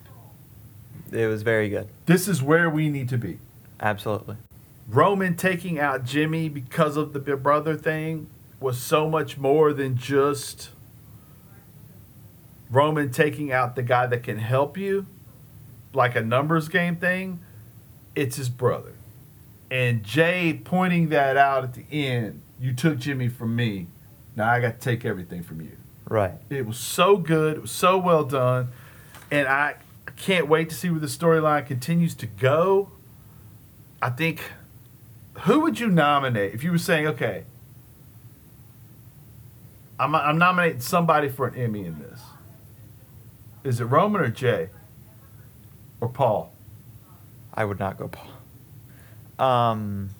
It 1.11 1.25
was 1.27 1.41
very 1.41 1.69
good. 1.69 1.87
This 2.05 2.27
is 2.27 2.43
where 2.43 2.69
we 2.69 2.89
need 2.89 3.09
to 3.09 3.17
be. 3.17 3.39
Absolutely. 3.79 4.35
Roman 4.89 5.35
taking 5.35 5.79
out 5.79 6.03
Jimmy 6.03 6.49
because 6.49 6.97
of 6.97 7.13
the 7.13 7.19
big 7.19 7.43
brother 7.43 7.75
thing 7.75 8.27
was 8.59 8.79
so 8.79 9.07
much 9.07 9.37
more 9.37 9.71
than 9.71 9.95
just 9.95 10.71
Roman 12.71 13.11
taking 13.11 13.51
out 13.51 13.75
the 13.75 13.83
guy 13.83 14.07
that 14.07 14.23
can 14.23 14.39
help 14.39 14.77
you, 14.77 15.05
like 15.93 16.15
a 16.15 16.21
numbers 16.21 16.67
game 16.67 16.95
thing. 16.95 17.39
It's 18.15 18.37
his 18.37 18.49
brother. 18.49 18.93
And 19.71 20.03
Jay 20.03 20.59
pointing 20.63 21.09
that 21.09 21.37
out 21.37 21.63
at 21.63 21.73
the 21.75 21.85
end, 21.91 22.41
you 22.59 22.73
took 22.73 22.97
Jimmy 22.97 23.29
from 23.29 23.55
me. 23.55 23.87
Now 24.35 24.49
I 24.49 24.59
got 24.59 24.79
to 24.79 24.79
take 24.79 25.05
everything 25.05 25.43
from 25.43 25.61
you. 25.61 25.77
Right. 26.05 26.33
It 26.49 26.65
was 26.65 26.77
so 26.77 27.17
good. 27.17 27.57
It 27.57 27.61
was 27.61 27.71
so 27.71 27.97
well 27.97 28.23
done. 28.23 28.69
And 29.29 29.47
I 29.47 29.75
can't 30.15 30.47
wait 30.47 30.69
to 30.69 30.75
see 30.75 30.89
where 30.89 30.99
the 30.99 31.07
storyline 31.07 31.67
continues 31.67 32.15
to 32.15 32.25
go. 32.25 32.89
I 34.01 34.09
think, 34.09 34.41
who 35.41 35.61
would 35.61 35.79
you 35.79 35.89
nominate 35.89 36.53
if 36.53 36.63
you 36.63 36.71
were 36.71 36.77
saying, 36.77 37.07
okay, 37.07 37.43
I'm, 39.99 40.15
I'm 40.15 40.37
nominating 40.37 40.81
somebody 40.81 41.29
for 41.29 41.47
an 41.47 41.55
Emmy 41.55 41.85
in 41.85 41.99
this? 41.99 42.21
Is 43.63 43.81
it 43.81 43.85
Roman 43.85 44.21
or 44.21 44.29
Jay? 44.29 44.69
Or 46.01 46.07
Paul? 46.07 46.53
I 47.53 47.65
would 47.65 47.79
not 47.79 47.97
go 47.97 48.07
Paul. 48.07 49.45
Um, 49.45 50.11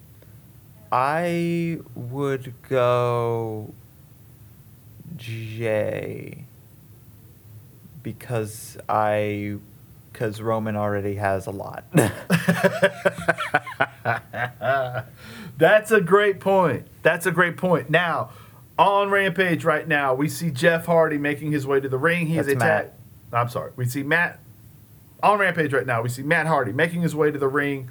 I 0.91 1.79
would 1.95 2.53
go 2.67 3.73
Jay 5.15 6.43
because 8.03 8.77
I 8.87 9.57
because 10.19 10.41
Roman 10.41 10.75
already 10.75 11.15
has 11.15 11.47
a 11.47 11.51
lot. 11.51 11.85
That's 15.57 15.91
a 15.91 16.01
great 16.01 16.41
point. 16.41 16.87
That's 17.03 17.25
a 17.25 17.31
great 17.31 17.55
point. 17.55 17.89
Now, 17.89 18.31
on 18.77 19.11
Rampage 19.11 19.63
right 19.63 19.87
now, 19.87 20.13
we 20.13 20.27
see 20.27 20.51
Jeff 20.51 20.87
Hardy 20.87 21.17
making 21.17 21.53
his 21.53 21.65
way 21.65 21.79
to 21.79 21.87
the 21.87 21.97
ring. 21.97 22.27
He 22.27 22.37
is 22.37 22.47
That's 22.47 22.57
attacked. 22.57 22.93
I'm 23.31 23.47
sorry. 23.47 23.71
We 23.77 23.85
see 23.85 24.03
Matt 24.03 24.41
on 25.23 25.39
Rampage 25.39 25.71
right 25.71 25.85
now. 25.85 26.01
We 26.01 26.09
see 26.09 26.23
Matt 26.23 26.47
Hardy 26.47 26.73
making 26.73 27.01
his 27.01 27.15
way 27.15 27.31
to 27.31 27.39
the 27.39 27.47
ring 27.47 27.89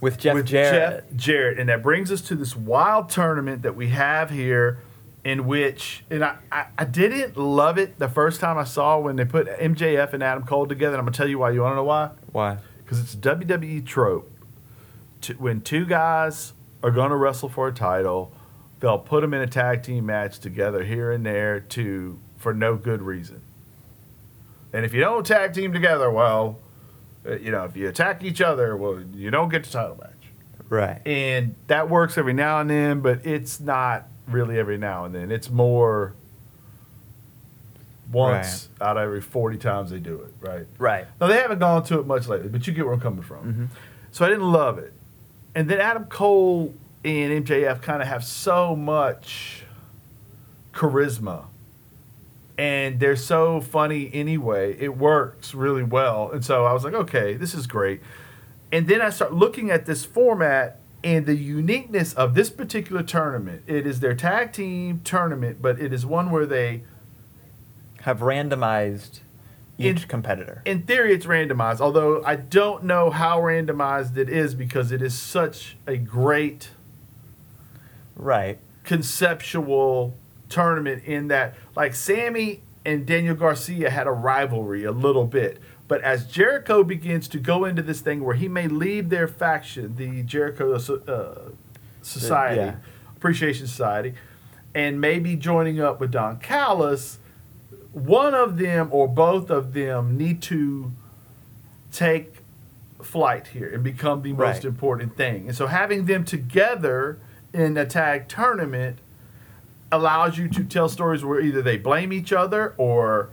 With 0.00 0.20
Jeff 0.20 0.34
with 0.34 0.46
Jarrett. 0.46 1.08
Jeff 1.08 1.16
Jarrett, 1.16 1.58
and 1.58 1.68
that 1.68 1.82
brings 1.82 2.12
us 2.12 2.20
to 2.22 2.36
this 2.36 2.54
wild 2.54 3.08
tournament 3.10 3.62
that 3.62 3.74
we 3.74 3.88
have 3.88 4.30
here, 4.30 4.78
in 5.28 5.46
which, 5.46 6.04
and 6.10 6.24
I, 6.24 6.36
I, 6.50 6.66
I 6.78 6.84
didn't 6.84 7.36
love 7.36 7.78
it 7.78 7.98
the 7.98 8.08
first 8.08 8.40
time 8.40 8.58
I 8.58 8.64
saw 8.64 8.98
when 8.98 9.16
they 9.16 9.24
put 9.24 9.46
MJF 9.46 10.12
and 10.12 10.22
Adam 10.22 10.44
Cole 10.44 10.66
together. 10.66 10.94
And 10.94 11.00
I'm 11.00 11.04
gonna 11.04 11.16
tell 11.16 11.28
you 11.28 11.38
why. 11.38 11.50
You 11.50 11.62
want 11.62 11.72
to 11.72 11.76
know 11.76 11.84
why? 11.84 12.10
Why? 12.32 12.58
because 12.88 13.00
it's 13.00 13.12
a 13.12 13.18
WWE 13.18 13.84
trope. 13.84 14.32
To, 15.22 15.34
when 15.34 15.60
two 15.60 15.84
guys 15.84 16.54
are 16.82 16.90
going 16.90 17.10
to 17.10 17.16
wrestle 17.16 17.50
for 17.50 17.68
a 17.68 17.72
title, 17.72 18.32
they'll 18.80 18.98
put 18.98 19.20
them 19.20 19.34
in 19.34 19.42
a 19.42 19.46
tag 19.46 19.82
team 19.82 20.06
match 20.06 20.38
together 20.38 20.84
here 20.84 21.12
and 21.12 21.26
there 21.26 21.60
to 21.60 22.18
for 22.38 22.54
no 22.54 22.76
good 22.76 23.02
reason. 23.02 23.42
And 24.72 24.86
if 24.86 24.94
you 24.94 25.00
don't 25.00 25.26
tag 25.26 25.52
team 25.52 25.72
together, 25.74 26.10
well, 26.10 26.60
uh, 27.26 27.36
you 27.36 27.50
know, 27.50 27.64
if 27.64 27.76
you 27.76 27.88
attack 27.88 28.24
each 28.24 28.40
other, 28.40 28.74
well, 28.74 29.02
you 29.12 29.30
don't 29.30 29.50
get 29.50 29.64
the 29.64 29.70
title 29.70 29.98
match. 30.00 30.12
Right. 30.70 31.06
And 31.06 31.56
that 31.66 31.90
works 31.90 32.16
every 32.16 32.32
now 32.32 32.60
and 32.60 32.70
then, 32.70 33.00
but 33.00 33.26
it's 33.26 33.60
not 33.60 34.08
really 34.28 34.58
every 34.58 34.78
now 34.78 35.04
and 35.04 35.14
then. 35.14 35.30
It's 35.30 35.50
more 35.50 36.14
once 38.10 38.68
out 38.80 38.96
of 38.96 39.02
every 39.02 39.20
40 39.20 39.58
times 39.58 39.90
they 39.90 39.98
do 39.98 40.14
it, 40.22 40.32
right? 40.40 40.66
Right. 40.78 41.06
Now 41.20 41.26
they 41.26 41.36
haven't 41.36 41.58
gone 41.58 41.84
to 41.84 41.98
it 42.00 42.06
much 42.06 42.26
lately, 42.26 42.48
but 42.48 42.66
you 42.66 42.72
get 42.72 42.84
where 42.84 42.94
I'm 42.94 43.00
coming 43.00 43.22
from. 43.22 43.54
Mhm. 43.54 43.68
So 44.12 44.24
I 44.24 44.28
didn't 44.28 44.50
love 44.50 44.78
it. 44.78 44.92
And 45.54 45.68
then 45.68 45.80
Adam 45.80 46.04
Cole 46.04 46.74
and 47.04 47.32
MJF 47.32 47.82
kind 47.82 48.00
of 48.00 48.08
have 48.08 48.24
so 48.24 48.74
much 48.74 49.64
charisma. 50.72 51.44
And 52.56 52.98
they're 52.98 53.14
so 53.16 53.60
funny 53.60 54.10
anyway. 54.12 54.76
It 54.80 54.96
works 54.96 55.54
really 55.54 55.82
well. 55.82 56.30
And 56.32 56.44
so 56.44 56.64
I 56.64 56.72
was 56.72 56.84
like, 56.84 56.94
okay, 56.94 57.34
this 57.34 57.54
is 57.54 57.66
great. 57.66 58.00
And 58.72 58.88
then 58.88 59.00
I 59.00 59.10
start 59.10 59.32
looking 59.32 59.70
at 59.70 59.86
this 59.86 60.04
format 60.04 60.80
and 61.04 61.26
the 61.26 61.36
uniqueness 61.36 62.12
of 62.14 62.34
this 62.34 62.50
particular 62.50 63.02
tournament. 63.02 63.62
It 63.66 63.86
is 63.86 64.00
their 64.00 64.14
tag 64.14 64.52
team 64.52 65.00
tournament, 65.04 65.62
but 65.62 65.78
it 65.80 65.92
is 65.92 66.04
one 66.04 66.30
where 66.30 66.46
they 66.46 66.82
Have 68.02 68.20
randomized 68.20 69.20
each 69.80 70.02
In- 70.02 70.08
competitor. 70.08 70.60
in 70.64 70.82
theory 70.82 71.12
it's 71.14 71.24
randomized 71.26 71.80
although 71.80 72.20
i 72.24 72.34
don't 72.34 72.82
know 72.82 73.10
how 73.10 73.40
randomized 73.40 74.16
it 74.16 74.28
is 74.28 74.56
because 74.56 74.90
it 74.90 75.00
is 75.00 75.14
such 75.16 75.76
a 75.86 75.96
great 75.96 76.70
right. 78.16 78.58
conceptual 78.82 80.16
tournament 80.48 81.04
in 81.04 81.28
that 81.28 81.54
like 81.76 81.94
sammy 81.94 82.60
and 82.84 83.06
daniel 83.06 83.36
garcia 83.36 83.88
had 83.90 84.06
a 84.08 84.10
rivalry 84.10 84.82
a 84.82 84.90
little 84.90 85.26
bit 85.26 85.60
but 85.88 86.00
as 86.02 86.26
jericho 86.26 86.84
begins 86.84 87.26
to 87.26 87.38
go 87.38 87.64
into 87.64 87.82
this 87.82 88.00
thing 88.00 88.24
where 88.24 88.36
he 88.36 88.46
may 88.46 88.68
leave 88.68 89.08
their 89.08 89.26
faction 89.26 89.96
the 89.96 90.22
jericho 90.22 90.74
uh, 90.74 91.50
society 92.02 92.60
yeah. 92.60 92.76
appreciation 93.16 93.66
society 93.66 94.14
and 94.74 95.00
maybe 95.00 95.34
joining 95.34 95.80
up 95.80 95.98
with 95.98 96.10
don 96.10 96.38
callis 96.38 97.18
one 97.92 98.34
of 98.34 98.58
them 98.58 98.88
or 98.92 99.08
both 99.08 99.50
of 99.50 99.72
them 99.72 100.16
need 100.16 100.40
to 100.42 100.92
take 101.90 102.38
flight 103.02 103.48
here 103.48 103.68
and 103.72 103.82
become 103.82 104.22
the 104.22 104.32
most 104.32 104.64
important 104.64 105.16
thing. 105.16 105.48
And 105.48 105.56
so 105.56 105.66
having 105.66 106.06
them 106.06 106.24
together 106.24 107.18
in 107.52 107.76
a 107.76 107.86
tag 107.86 108.28
tournament 108.28 108.98
allows 109.90 110.36
you 110.36 110.48
to 110.48 110.64
tell 110.64 110.88
stories 110.88 111.24
where 111.24 111.40
either 111.40 111.62
they 111.62 111.78
blame 111.78 112.12
each 112.12 112.32
other 112.32 112.74
or 112.76 113.30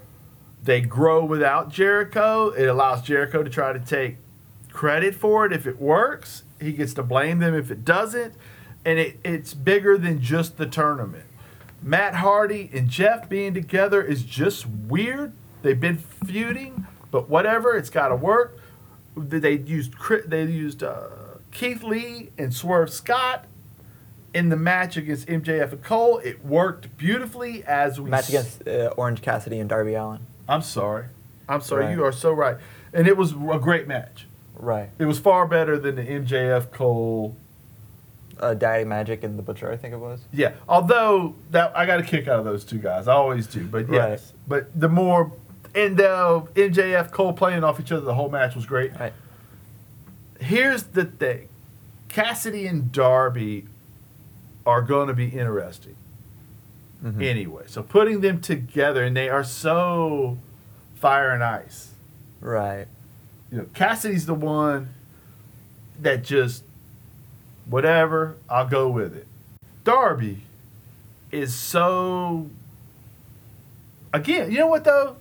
they 0.66 0.82
grow 0.82 1.24
without 1.24 1.70
Jericho. 1.70 2.50
It 2.50 2.66
allows 2.66 3.04
Jericho 3.04 3.44
to 3.44 3.50
try 3.50 3.72
to 3.72 3.80
take 3.80 4.18
credit 4.74 5.16
for 5.16 5.46
it 5.46 5.54
if 5.54 5.66
it 5.66 5.80
works. 5.80 6.44
He 6.60 6.74
gets 6.74 6.94
to 6.96 7.04
blame 7.04 7.40
them 7.40 7.54
if 7.54 7.72
it 7.72 7.86
doesn't. 7.86 8.34
And 8.84 9.00
it, 9.00 9.20
it's 9.24 9.54
bigger 9.54 9.98
than 9.98 10.22
just 10.22 10.58
the 10.58 10.66
tournament. 10.66 11.26
Matt 11.82 12.16
Hardy 12.16 12.70
and 12.74 12.90
Jeff 12.90 13.30
being 13.30 13.54
together 13.54 14.02
is 14.02 14.24
just 14.24 14.66
weird. 14.68 15.34
They've 15.62 15.80
been 15.80 15.98
feuding, 15.98 16.88
but 17.12 17.30
whatever, 17.30 17.78
it's 17.78 17.90
got 17.92 18.10
to 18.10 18.16
work. 18.16 18.60
They 19.16 19.58
used 19.58 19.94
they 20.28 20.44
used 20.44 20.84
uh, 20.84 21.08
Keith 21.52 21.84
Lee 21.84 22.32
and 22.38 22.54
Swerve 22.54 22.90
Scott 22.90 23.46
in 24.34 24.50
the 24.50 24.58
match 24.58 24.98
against 24.98 25.28
MJF 25.28 25.72
and 25.72 25.84
Cole. 25.84 26.18
It 26.20 26.44
worked 26.44 26.98
beautifully 26.98 27.64
as 27.64 28.00
we 28.00 28.10
Match 28.10 28.30
against 28.30 28.68
uh, 28.68 28.94
Orange 28.98 29.22
Cassidy 29.22 29.60
and 29.60 29.70
Darby 29.70 29.94
Allin. 29.94 30.26
I'm 30.48 30.62
sorry, 30.62 31.06
I'm 31.50 31.62
sorry. 31.62 31.86
Right. 31.86 31.96
You 31.96 32.04
are 32.04 32.12
so 32.12 32.32
right, 32.32 32.58
and 32.94 33.08
it 33.08 33.18
was 33.18 33.32
a 33.32 33.60
great 33.60 33.88
match. 33.88 34.28
Right. 34.58 34.90
It 35.00 35.06
was 35.06 35.20
far 35.20 35.48
better 35.48 35.78
than 35.78 35.96
the 35.96 36.04
MJF 36.04 36.72
Cole. 36.72 37.36
Uh, 38.38 38.54
Daddy 38.54 38.84
Magic 38.84 39.24
and 39.24 39.40
the 39.40 39.42
Butcher, 39.44 39.72
I 39.72 39.78
think 39.78 39.94
it 39.94 39.98
was. 39.98 40.20
Yeah, 40.34 40.52
although 40.68 41.36
that 41.52 41.72
I 41.76 41.86
got 41.86 42.02
a 42.02 42.04
kick 42.04 42.28
out 42.28 42.38
of 42.40 42.44
those 42.46 42.66
two 42.66 42.80
guys, 42.80 43.08
I 43.08 43.14
always 43.14 43.48
do. 43.48 43.66
But 43.66 43.90
yes, 43.90 44.20
Right. 44.20 44.22
but 44.66 44.80
the 44.80 44.90
more 44.90 45.32
and 45.74 45.96
the 45.96 46.46
MJF 46.56 47.12
Cole 47.12 47.32
playing 47.32 47.64
off 47.64 47.80
each 47.80 47.92
other 47.94 48.02
the 48.06 48.14
whole 48.16 48.30
match 48.30 48.54
was 48.56 48.66
great. 48.66 48.98
Right. 49.00 49.14
Here's 50.40 50.84
the 50.84 51.06
thing: 51.06 51.48
Cassidy 52.10 52.68
and 52.68 52.92
Darby 52.92 53.66
are 54.66 54.82
going 54.82 55.08
to 55.08 55.14
be 55.14 55.28
interesting 55.28 55.96
Mhm. 57.04 57.22
anyway. 57.24 57.64
So 57.68 57.84
putting 57.84 58.22
them 58.22 58.42
together, 58.42 59.04
and 59.04 59.16
they 59.16 59.30
are 59.30 59.44
so 59.44 60.38
fire 60.96 61.32
and 61.32 61.44
ice. 61.44 61.92
Right. 62.42 62.88
You 63.52 63.60
know, 63.60 63.66
Cassidy's 63.74 64.26
the 64.26 64.34
one 64.34 64.90
that 66.02 66.24
just 66.24 66.64
whatever, 67.66 68.36
I'll 68.50 68.68
go 68.68 68.90
with 68.90 69.16
it. 69.16 69.28
Darby 69.84 70.44
is 71.32 71.54
so 71.54 72.50
again, 74.14 74.52
you 74.52 74.60
know 74.60 74.68
what 74.68 74.84
though? 74.84 75.18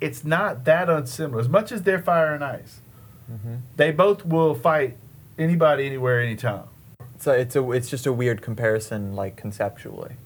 It's 0.00 0.24
not 0.24 0.64
that 0.64 0.88
unsimilar. 0.90 1.40
As 1.40 1.48
much 1.48 1.70
as 1.70 1.82
they're 1.82 2.02
fire 2.02 2.34
and 2.34 2.42
ice, 2.42 2.80
hmm 3.28 3.56
they 3.76 3.90
both 3.92 4.26
will 4.26 4.54
fight 4.54 4.96
anybody, 5.38 5.86
anywhere, 5.86 6.20
anytime. 6.20 6.64
So 7.18 7.32
it's 7.32 7.54
a 7.54 7.70
it's 7.70 7.88
just 7.88 8.06
a 8.06 8.12
weird 8.12 8.42
comparison, 8.42 9.14
like 9.14 9.36
conceptually. 9.36 10.16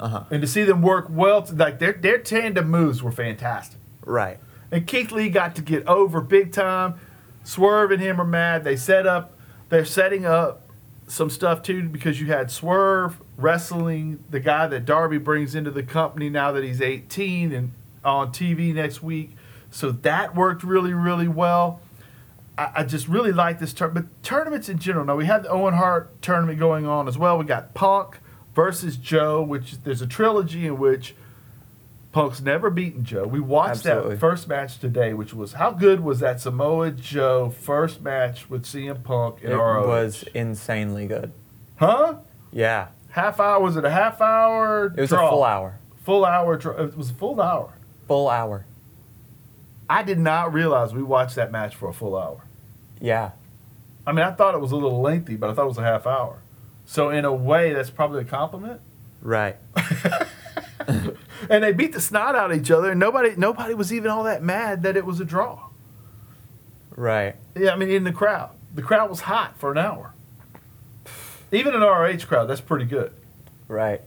Uh 0.00 0.08
huh. 0.08 0.24
And 0.30 0.42
to 0.42 0.48
see 0.48 0.64
them 0.64 0.82
work 0.82 1.06
well, 1.08 1.46
like 1.52 1.78
their 1.78 1.92
their 1.92 2.18
tandem 2.18 2.70
moves 2.70 3.02
were 3.02 3.12
fantastic. 3.12 3.78
Right. 4.04 4.38
And 4.70 4.86
Keith 4.86 5.12
Lee 5.12 5.28
got 5.28 5.54
to 5.56 5.62
get 5.62 5.86
over 5.86 6.20
big 6.20 6.52
time. 6.52 6.94
Swerve 7.44 7.92
and 7.92 8.00
him 8.02 8.20
are 8.20 8.26
mad. 8.26 8.64
They 8.64 8.76
set 8.76 9.06
up, 9.06 9.36
they're 9.68 9.84
setting 9.84 10.24
up 10.24 10.68
some 11.06 11.28
stuff 11.30 11.62
too 11.62 11.88
because 11.88 12.20
you 12.20 12.26
had 12.26 12.50
Swerve 12.50 13.20
wrestling 13.36 14.24
the 14.30 14.40
guy 14.40 14.66
that 14.66 14.84
Darby 14.84 15.18
brings 15.18 15.54
into 15.54 15.70
the 15.70 15.82
company 15.82 16.30
now 16.30 16.52
that 16.52 16.64
he's 16.64 16.80
18 16.80 17.52
and 17.52 17.72
on 18.04 18.28
TV 18.32 18.74
next 18.74 19.02
week. 19.02 19.36
So 19.70 19.90
that 19.90 20.34
worked 20.34 20.62
really, 20.62 20.92
really 20.92 21.28
well. 21.28 21.80
I, 22.56 22.70
I 22.76 22.84
just 22.84 23.08
really 23.08 23.32
like 23.32 23.58
this 23.58 23.72
tournament. 23.72 24.08
But 24.10 24.22
tournaments 24.22 24.68
in 24.68 24.78
general. 24.78 25.04
Now 25.04 25.16
we 25.16 25.26
have 25.26 25.42
the 25.42 25.50
Owen 25.50 25.74
Hart 25.74 26.20
tournament 26.22 26.58
going 26.58 26.86
on 26.86 27.08
as 27.08 27.18
well. 27.18 27.38
We 27.38 27.44
got 27.44 27.74
Punk 27.74 28.18
versus 28.54 28.96
Joe, 28.96 29.42
which 29.42 29.78
there's 29.82 30.02
a 30.02 30.06
trilogy 30.06 30.66
in 30.66 30.78
which 30.78 31.14
Punk's 32.12 32.40
never 32.40 32.70
beaten 32.70 33.04
Joe. 33.04 33.26
We 33.26 33.40
watched 33.40 33.86
Absolutely. 33.86 34.10
that 34.14 34.20
first 34.20 34.46
match 34.48 34.78
today, 34.78 35.14
which 35.14 35.34
was 35.34 35.54
how 35.54 35.72
good 35.72 36.00
was 36.00 36.20
that 36.20 36.40
Samoa 36.40 36.92
Joe 36.92 37.50
first 37.50 38.00
match 38.02 38.48
with 38.48 38.64
CM 38.64 39.02
Punk 39.02 39.42
in 39.42 39.50
It 39.50 39.54
ROH? 39.56 39.86
was 39.86 40.22
insanely 40.34 41.06
good. 41.06 41.32
huh? 41.76 42.16
Yeah. 42.52 42.88
Half 43.10 43.40
hour? 43.40 43.60
Was 43.60 43.76
it 43.76 43.84
a 43.84 43.90
half 43.90 44.20
hour? 44.20 44.86
It 44.96 45.00
was 45.00 45.10
draw? 45.10 45.26
a 45.26 45.30
full 45.30 45.44
hour. 45.44 45.78
Full 46.04 46.24
hour. 46.24 46.56
Draw. 46.56 46.72
It 46.84 46.96
was 46.96 47.10
a 47.10 47.14
full 47.14 47.40
hour. 47.40 47.72
Full 48.06 48.28
hour. 48.28 48.64
I 49.90 50.02
did 50.02 50.18
not 50.18 50.52
realize 50.52 50.94
we 50.94 51.02
watched 51.02 51.34
that 51.36 51.50
match 51.52 51.74
for 51.76 51.88
a 51.88 51.92
full 51.92 52.16
hour. 52.16 52.44
Yeah. 53.00 53.32
I 54.06 54.12
mean, 54.12 54.24
I 54.24 54.30
thought 54.32 54.54
it 54.54 54.60
was 54.60 54.72
a 54.72 54.76
little 54.76 55.00
lengthy, 55.00 55.36
but 55.36 55.50
I 55.50 55.54
thought 55.54 55.64
it 55.64 55.68
was 55.68 55.78
a 55.78 55.82
half 55.82 56.06
hour. 56.06 56.38
So 56.86 57.10
in 57.10 57.24
a 57.24 57.32
way, 57.32 57.72
that's 57.72 57.90
probably 57.90 58.22
a 58.22 58.24
compliment. 58.24 58.80
Right. 59.22 59.56
and 60.86 61.64
they 61.64 61.72
beat 61.72 61.92
the 61.92 62.00
snot 62.00 62.34
out 62.34 62.50
of 62.50 62.60
each 62.60 62.70
other, 62.70 62.90
and 62.90 63.00
nobody 63.00 63.34
nobody 63.36 63.74
was 63.74 63.92
even 63.92 64.10
all 64.10 64.24
that 64.24 64.42
mad 64.42 64.82
that 64.82 64.96
it 64.96 65.04
was 65.04 65.20
a 65.20 65.24
draw. 65.24 65.68
Right. 66.96 67.36
Yeah, 67.56 67.72
I 67.72 67.76
mean, 67.76 67.90
in 67.90 68.04
the 68.04 68.12
crowd, 68.12 68.50
the 68.74 68.82
crowd 68.82 69.10
was 69.10 69.20
hot 69.20 69.58
for 69.58 69.72
an 69.72 69.78
hour. 69.78 70.12
Even 71.50 71.74
an 71.74 71.82
RH 71.82 72.26
crowd, 72.26 72.46
that's 72.46 72.60
pretty 72.60 72.84
good. 72.84 73.12
Right. 73.68 74.02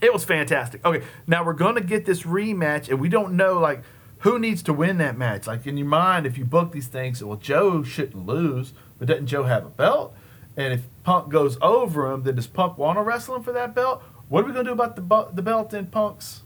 It 0.00 0.12
was 0.12 0.24
fantastic. 0.24 0.84
Okay, 0.84 1.04
now 1.26 1.44
we're 1.44 1.52
gonna 1.52 1.80
get 1.80 2.06
this 2.06 2.22
rematch, 2.22 2.88
and 2.88 3.00
we 3.00 3.08
don't 3.08 3.34
know 3.34 3.58
like 3.58 3.82
who 4.18 4.38
needs 4.38 4.62
to 4.62 4.72
win 4.72 4.98
that 4.98 5.16
match. 5.18 5.46
Like 5.46 5.66
in 5.66 5.76
your 5.76 5.86
mind, 5.86 6.26
if 6.26 6.38
you 6.38 6.44
book 6.44 6.72
these 6.72 6.88
things, 6.88 7.22
well, 7.22 7.36
Joe 7.36 7.82
shouldn't 7.82 8.26
lose, 8.26 8.72
but 8.98 9.08
doesn't 9.08 9.26
Joe 9.26 9.44
have 9.44 9.66
a 9.66 9.70
belt? 9.70 10.14
And 10.56 10.72
if 10.72 10.82
Punk 11.02 11.30
goes 11.30 11.58
over 11.60 12.10
him, 12.12 12.22
then 12.22 12.36
does 12.36 12.46
Punk 12.46 12.78
want 12.78 12.96
to 12.98 13.02
wrestle 13.02 13.36
him 13.36 13.42
for 13.42 13.52
that 13.52 13.74
belt? 13.74 14.02
What 14.28 14.44
are 14.44 14.46
we 14.46 14.52
gonna 14.52 14.64
do 14.64 14.72
about 14.72 14.96
the 14.96 15.02
bu- 15.02 15.32
the 15.34 15.42
belt 15.42 15.74
in 15.74 15.86
Punk's 15.86 16.42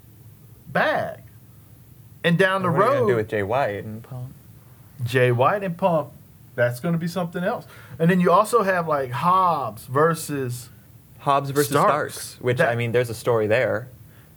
bag? 0.69 1.21
And 2.25 2.37
down 2.39 2.63
the 2.63 2.71
what 2.71 2.81
are 2.81 2.85
you 2.85 2.91
road, 2.91 2.99
gonna 3.01 3.13
do 3.13 3.17
with 3.17 3.29
Jay 3.29 3.43
White 3.43 3.85
and 3.85 4.03
Punk? 4.03 4.33
Jay 5.05 5.31
White 5.31 5.63
and 5.63 5.77
Punk, 5.77 6.09
that's 6.57 6.81
going 6.81 6.93
to 6.93 6.99
be 6.99 7.07
something 7.07 7.45
else. 7.45 7.67
And 8.01 8.11
then 8.11 8.19
you 8.21 8.33
also 8.33 8.63
have 8.65 8.89
like 8.89 9.13
Hobbs 9.13 9.85
versus 9.87 10.71
Hobbs 11.21 11.51
versus 11.51 11.71
Starks. 11.71 12.15
Starks, 12.15 12.41
which 12.41 12.59
That- 12.59 12.71
I 12.71 12.75
mean, 12.75 12.91
there's 12.93 13.09
a 13.11 13.15
story 13.15 13.47
there 13.47 13.87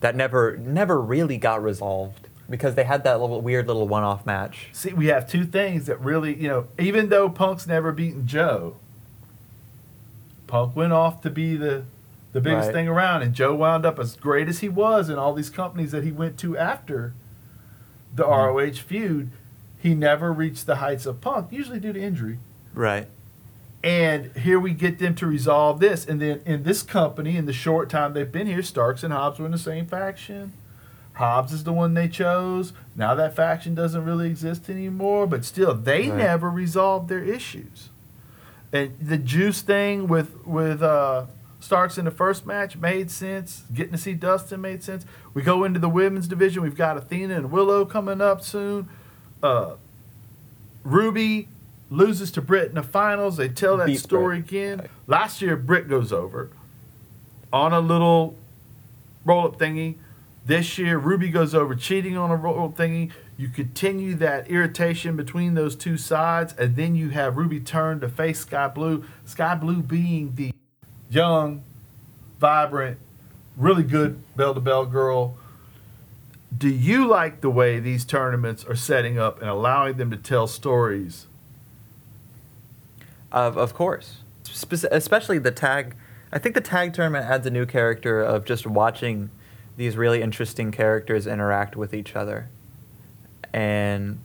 that 0.01 0.15
never 0.15 0.57
never 0.57 1.01
really 1.01 1.37
got 1.37 1.63
resolved 1.63 2.27
because 2.49 2.75
they 2.75 2.83
had 2.83 3.03
that 3.05 3.19
little 3.19 3.41
weird 3.41 3.65
little 3.67 3.87
one-off 3.87 4.25
match. 4.25 4.69
See, 4.73 4.93
we 4.93 5.07
have 5.07 5.27
two 5.27 5.45
things 5.45 5.85
that 5.87 5.99
really, 6.01 6.35
you 6.35 6.47
know, 6.47 6.67
even 6.77 7.09
though 7.09 7.27
Punk's 7.29 7.65
never 7.65 7.91
beaten 7.91 8.27
Joe, 8.27 8.75
Punk 10.51 10.75
went 10.75 10.91
off 10.91 11.21
to 11.21 11.29
be 11.29 11.55
the 11.55 11.83
the 12.33 12.39
biggest 12.41 12.67
Right. 12.67 12.73
thing 12.73 12.87
around, 12.87 13.21
and 13.23 13.33
Joe 13.33 13.53
wound 13.55 13.85
up 13.85 13.97
as 13.99 14.15
great 14.15 14.47
as 14.49 14.59
he 14.59 14.69
was 14.69 15.09
in 15.09 15.17
all 15.17 15.33
these 15.33 15.49
companies 15.49 15.91
that 15.91 16.03
he 16.05 16.11
went 16.13 16.37
to 16.39 16.57
after 16.57 17.13
the 18.15 18.23
Mm-hmm. 18.23 18.57
ROH 18.57 18.81
feud. 18.81 19.29
He 19.77 19.93
never 19.95 20.31
reached 20.31 20.65
the 20.65 20.75
heights 20.77 21.05
of 21.05 21.19
Punk, 21.21 21.51
usually 21.51 21.79
due 21.79 21.91
to 21.93 21.99
injury. 22.01 22.39
Right. 22.73 23.07
And 23.83 24.31
here 24.37 24.59
we 24.59 24.73
get 24.73 24.99
them 24.99 25.15
to 25.15 25.25
resolve 25.25 25.79
this. 25.79 26.05
And 26.05 26.21
then 26.21 26.41
in 26.45 26.63
this 26.63 26.83
company, 26.83 27.35
in 27.35 27.45
the 27.47 27.53
short 27.53 27.89
time 27.89 28.13
they've 28.13 28.31
been 28.31 28.47
here, 28.47 28.61
Starks 28.61 29.03
and 29.03 29.11
Hobbs 29.11 29.39
were 29.39 29.45
in 29.47 29.51
the 29.51 29.57
same 29.57 29.85
faction. 29.87 30.53
Hobbs 31.13 31.51
is 31.51 31.63
the 31.65 31.73
one 31.73 31.93
they 31.95 32.07
chose. 32.07 32.71
Now 32.95 33.13
that 33.15 33.35
faction 33.35 33.73
doesn't 33.75 34.05
really 34.05 34.29
exist 34.29 34.69
anymore, 34.69 35.27
but 35.27 35.43
still, 35.43 35.73
they 35.73 36.09
Right. 36.09 36.17
never 36.17 36.49
resolved 36.49 37.09
their 37.09 37.23
issues. 37.23 37.89
And 38.73 38.97
the 38.99 39.17
juice 39.17 39.61
thing 39.61 40.07
with 40.07 40.45
with 40.45 40.81
uh, 40.81 41.25
Starks 41.59 41.97
in 41.97 42.05
the 42.05 42.11
first 42.11 42.45
match 42.45 42.75
made 42.77 43.11
sense. 43.11 43.63
Getting 43.73 43.91
to 43.91 43.97
see 43.97 44.13
Dustin 44.13 44.61
made 44.61 44.83
sense. 44.83 45.05
We 45.33 45.41
go 45.43 45.63
into 45.63 45.79
the 45.79 45.89
women's 45.89 46.27
division. 46.27 46.63
We've 46.63 46.75
got 46.75 46.97
Athena 46.97 47.35
and 47.35 47.51
Willow 47.51 47.85
coming 47.85 48.19
up 48.21 48.41
soon. 48.41 48.89
Uh, 49.43 49.75
Ruby 50.83 51.47
loses 51.89 52.31
to 52.31 52.41
Britt 52.41 52.69
in 52.69 52.75
the 52.75 52.83
finals. 52.83 53.37
They 53.37 53.49
tell 53.49 53.77
that 53.77 53.87
Beats 53.87 54.01
story 54.01 54.39
Britt. 54.39 54.49
again. 54.49 54.87
Last 55.05 55.41
year, 55.41 55.55
Britt 55.55 55.87
goes 55.87 56.11
over 56.11 56.49
on 57.53 57.73
a 57.73 57.79
little 57.79 58.35
roll 59.25 59.45
up 59.45 59.59
thingy. 59.59 59.95
This 60.45 60.77
year, 60.79 60.97
Ruby 60.97 61.29
goes 61.29 61.53
over 61.53 61.75
cheating 61.75 62.17
on 62.17 62.31
a 62.31 62.35
roll 62.35 62.65
up 62.65 62.75
thingy. 62.75 63.11
You 63.41 63.49
continue 63.49 64.13
that 64.17 64.51
irritation 64.51 65.15
between 65.15 65.55
those 65.55 65.75
two 65.75 65.97
sides, 65.97 66.53
and 66.59 66.75
then 66.75 66.93
you 66.95 67.09
have 67.09 67.37
Ruby 67.37 67.59
turn 67.59 67.99
to 68.01 68.07
face 68.07 68.41
Skye 68.41 68.67
Blue. 68.67 69.03
Skye 69.25 69.55
Blue 69.55 69.81
being 69.81 70.35
the 70.35 70.53
young, 71.09 71.63
vibrant, 72.39 72.99
really 73.57 73.81
good 73.81 74.21
bell 74.35 74.53
to 74.53 74.59
bell 74.59 74.85
girl. 74.85 75.37
Do 76.55 76.69
you 76.69 77.07
like 77.07 77.41
the 77.41 77.49
way 77.49 77.79
these 77.79 78.05
tournaments 78.05 78.63
are 78.63 78.75
setting 78.75 79.17
up 79.17 79.41
and 79.41 79.49
allowing 79.49 79.97
them 79.97 80.11
to 80.11 80.17
tell 80.17 80.45
stories? 80.45 81.25
Of 83.31 83.57
of 83.57 83.73
course, 83.73 84.17
Spec- 84.43 84.91
especially 84.91 85.39
the 85.39 85.49
tag. 85.49 85.95
I 86.31 86.37
think 86.37 86.53
the 86.53 86.61
tag 86.61 86.93
tournament 86.93 87.25
adds 87.25 87.47
a 87.47 87.49
new 87.49 87.65
character 87.65 88.21
of 88.21 88.45
just 88.45 88.67
watching 88.67 89.31
these 89.77 89.97
really 89.97 90.21
interesting 90.21 90.71
characters 90.71 91.25
interact 91.25 91.75
with 91.75 91.91
each 91.91 92.15
other, 92.15 92.49
and 93.53 94.19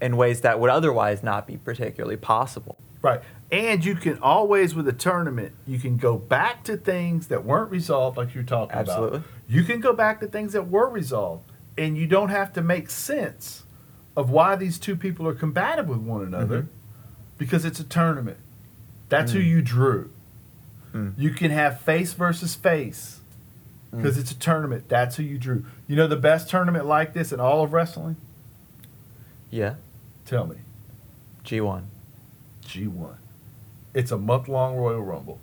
in 0.00 0.16
ways 0.16 0.40
that 0.42 0.60
would 0.60 0.70
otherwise 0.70 1.22
not 1.22 1.46
be 1.46 1.56
particularly 1.56 2.16
possible. 2.16 2.76
Right. 3.02 3.20
And 3.52 3.84
you 3.84 3.94
can 3.94 4.18
always, 4.20 4.74
with 4.74 4.88
a 4.88 4.92
tournament, 4.92 5.52
you 5.66 5.78
can 5.78 5.96
go 5.96 6.16
back 6.18 6.64
to 6.64 6.76
things 6.76 7.28
that 7.28 7.44
weren't 7.44 7.70
resolved, 7.70 8.16
like 8.16 8.34
you're 8.34 8.42
talking 8.44 8.74
Absolutely. 8.76 9.08
about. 9.08 9.16
Absolutely. 9.26 9.54
You 9.56 9.64
can 9.64 9.80
go 9.80 9.92
back 9.92 10.20
to 10.20 10.26
things 10.26 10.52
that 10.54 10.68
were 10.68 10.88
resolved, 10.88 11.44
and 11.78 11.96
you 11.96 12.06
don't 12.06 12.30
have 12.30 12.52
to 12.54 12.62
make 12.62 12.90
sense 12.90 13.62
of 14.16 14.30
why 14.30 14.56
these 14.56 14.78
two 14.78 14.96
people 14.96 15.26
are 15.28 15.34
combative 15.34 15.88
with 15.88 15.98
one 15.98 16.22
another 16.22 16.62
Mhm. 16.62 16.66
because 17.38 17.64
it's 17.64 17.78
a 17.80 17.84
tournament. 17.84 18.38
That's 19.08 19.32
who 19.32 19.40
Mm. 19.40 19.46
you 19.46 19.62
drew. 19.62 20.10
Mm. 20.94 21.12
You 21.16 21.30
can 21.30 21.50
have 21.50 21.80
face 21.80 22.12
versus 22.14 22.54
face 22.54 23.20
because 23.90 24.16
Mm. 24.16 24.20
it's 24.20 24.30
a 24.30 24.38
tournament. 24.38 24.88
That's 24.88 25.16
who 25.16 25.22
you 25.22 25.36
drew. 25.38 25.64
You 25.86 25.96
know 25.96 26.06
the 26.06 26.16
best 26.16 26.48
tournament 26.48 26.86
like 26.86 27.12
this 27.12 27.32
in 27.32 27.40
all 27.40 27.62
of 27.62 27.72
wrestling? 27.72 28.16
Yeah, 29.54 29.74
Tell 30.26 30.46
me. 30.46 30.56
G 31.44 31.60
one, 31.60 31.86
G1. 32.66 33.14
It's 33.92 34.10
a 34.10 34.18
month 34.18 34.48
long 34.48 34.74
Royal 34.74 35.00
Rumble. 35.00 35.38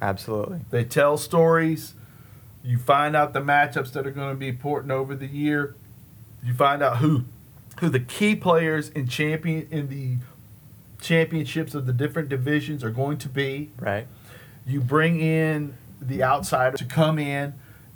absolutely. 0.00 0.60
They 0.70 0.84
tell 0.84 1.18
stories. 1.18 1.94
You 2.64 2.78
find 2.78 3.14
out 3.14 3.34
the 3.34 3.40
matchups 3.40 3.92
that 3.92 4.06
are 4.06 4.10
going 4.10 4.30
to 4.30 4.38
be 4.38 4.48
important 4.48 4.90
over 4.90 5.14
the 5.14 5.26
year. 5.26 5.74
You 6.42 6.54
find 6.54 6.82
out 6.82 6.98
who 6.98 7.24
who 7.80 7.90
the 7.90 8.00
key 8.00 8.34
players 8.36 8.88
in 8.88 9.06
champion 9.06 9.68
in 9.70 9.88
the 9.88 10.16
championships 11.02 11.74
of 11.74 11.84
the 11.84 11.92
different 11.92 12.30
divisions 12.30 12.82
are 12.82 12.90
going 12.90 13.18
to 13.18 13.28
be. 13.28 13.70
Right. 13.78 14.06
You 14.66 14.80
bring 14.80 15.20
in 15.20 15.74
the 16.00 16.22
outsider 16.22 16.78
to 16.78 16.84
come 16.86 17.18
in 17.18 17.52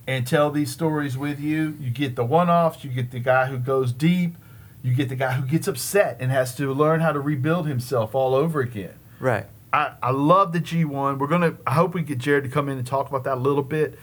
and 0.07 0.27
tell 0.27 0.51
these 0.51 0.71
stories 0.71 1.17
with 1.17 1.41
you. 1.41 1.79
You 1.81 1.89
get 1.91 2.15
the 2.15 2.25
one-offs, 2.27 2.85
you 2.85 2.91
get 2.91 3.11
the 3.11 3.21
guy 3.21 3.47
who 3.47 3.57
goes 3.59 3.91
deep, 3.93 4.37
you 4.85 4.94
get 4.94 5.09
the 5.09 5.16
guy 5.16 5.33
who 5.33 5.47
gets 5.47 5.66
upset 5.66 6.18
and 6.20 6.31
has 6.31 6.55
to 6.57 6.73
learn 6.73 7.01
how 7.01 7.11
to 7.11 7.18
rebuild 7.18 7.66
himself 7.66 8.14
all 8.14 8.35
over 8.35 8.61
again. 8.61 8.92
Right. 9.18 9.47
I, 9.73 9.92
I 10.03 10.11
love 10.11 10.53
the 10.53 10.61
G1. 10.61 11.18
We're 11.18 11.27
gonna. 11.27 11.57
I 11.66 11.73
hope 11.73 11.94
we 11.94 12.03
get 12.03 12.18
Jared 12.18 12.44
to 12.44 12.51
come 12.51 12.68
in 12.68 12.77
and 12.77 12.87
talk 12.87 13.09
about 13.09 13.25
that 13.25 13.38
a 13.38 13.40
little 13.40 13.62
bit. 13.62 13.99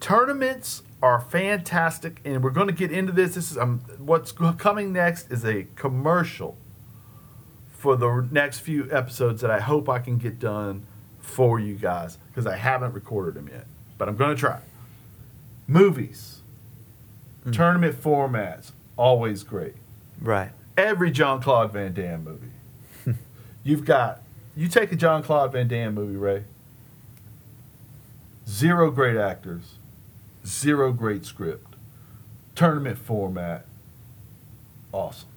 Tournaments 0.00 0.82
are 1.02 1.20
fantastic, 1.20 2.20
and 2.26 2.44
we're 2.44 2.50
going 2.50 2.66
to 2.66 2.74
get 2.74 2.92
into 2.92 3.10
this. 3.10 3.34
This 3.34 3.50
is 3.50 3.58
um, 3.58 3.78
what's 3.98 4.32
coming 4.32 4.92
next 4.92 5.32
is 5.32 5.44
a 5.44 5.66
commercial 5.76 6.56
for 7.70 7.96
the 7.96 8.28
next 8.30 8.60
few 8.60 8.86
episodes 8.92 9.40
that 9.40 9.50
I 9.50 9.60
hope 9.60 9.88
I 9.88 9.98
can 9.98 10.18
get 10.18 10.38
done 10.38 10.86
for 11.20 11.58
you 11.58 11.74
guys 11.74 12.18
because 12.28 12.46
I 12.46 12.56
haven't 12.56 12.92
recorded 12.92 13.34
them 13.34 13.48
yet, 13.48 13.66
but 13.96 14.08
I'm 14.08 14.16
going 14.16 14.36
to 14.36 14.40
try. 14.40 14.60
Movies, 15.66 16.40
tournament 17.50 18.00
formats, 18.00 18.72
always 18.98 19.44
great. 19.44 19.76
Right. 20.20 20.50
Every 20.76 21.10
John 21.10 21.40
Claude 21.40 21.72
Van 21.72 21.94
Damme 21.94 22.24
movie, 22.24 22.50
you've 23.64 23.86
got. 23.86 24.20
You 24.54 24.68
take 24.68 24.92
a 24.92 24.96
John 24.96 25.22
Claude 25.22 25.52
Van 25.52 25.68
Damme 25.68 25.94
movie, 25.94 26.16
Rae. 26.16 26.44
Zero 28.46 28.90
great 28.90 29.16
actors, 29.16 29.76
zero 30.44 30.92
great 30.92 31.24
script, 31.24 31.74
tournament 32.54 32.98
format, 32.98 33.64
awesome. 34.92 35.28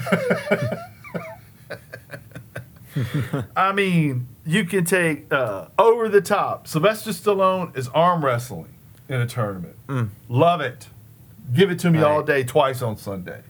I 3.56 3.72
mean, 3.72 4.26
you 4.44 4.64
can 4.64 4.84
take 4.84 5.32
uh, 5.32 5.66
over 5.78 6.08
the 6.08 6.20
top. 6.20 6.66
Sylvester 6.66 7.10
Stallone 7.10 7.76
is 7.76 7.88
arm 7.88 8.24
wrestling 8.24 8.74
in 9.08 9.20
a 9.20 9.26
tournament. 9.26 9.76
Love 10.28 10.60
it. 10.60 10.88
Give 11.52 11.70
it 11.70 11.78
to 11.80 11.90
me 11.90 12.00
all 12.02 12.18
Right. 12.18 12.26
day, 12.26 12.44
twice 12.44 12.82
on 12.82 12.96
Sunday. 12.96 13.40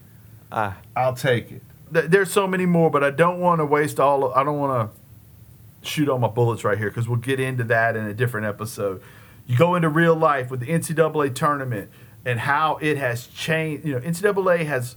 Ah. 0.51 0.77
I'll 0.95 1.13
take 1.13 1.51
it. 1.51 1.61
There's 1.91 2.31
so 2.31 2.47
many 2.47 2.65
more, 2.65 2.89
but 2.89 3.03
I 3.03 3.09
don't 3.11 3.39
want 3.39 3.59
to 3.59 3.65
waste 3.65 3.99
all. 3.99 4.23
Of, 4.23 4.33
I 4.33 4.43
don't 4.43 4.57
want 4.59 4.91
to 4.91 5.87
shoot 5.87 6.07
all 6.07 6.19
my 6.19 6.27
bullets 6.29 6.63
right 6.63 6.77
here 6.77 6.89
because 6.89 7.07
we'll 7.07 7.19
get 7.19 7.39
into 7.39 7.63
that 7.65 7.95
in 7.95 8.05
a 8.05 8.13
different 8.13 8.47
episode. 8.47 9.01
You 9.45 9.57
go 9.57 9.75
into 9.75 9.89
real 9.89 10.15
life 10.15 10.49
with 10.49 10.61
the 10.61 10.67
NCAA 10.67 11.33
tournament 11.35 11.89
and 12.25 12.39
how 12.39 12.77
it 12.81 12.97
has 12.97 13.27
changed. 13.27 13.85
You 13.85 13.93
know, 13.95 13.99
NCAA 13.99 14.65
has 14.65 14.95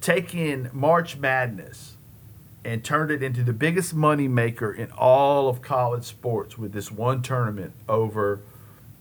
taken 0.00 0.70
March 0.72 1.16
Madness 1.16 1.96
and 2.64 2.84
turned 2.84 3.10
it 3.10 3.22
into 3.22 3.42
the 3.42 3.52
biggest 3.52 3.94
money 3.94 4.28
maker 4.28 4.72
in 4.72 4.90
all 4.92 5.48
of 5.48 5.62
college 5.62 6.04
sports 6.04 6.58
with 6.58 6.72
this 6.72 6.90
one 6.92 7.22
tournament 7.22 7.72
over, 7.88 8.40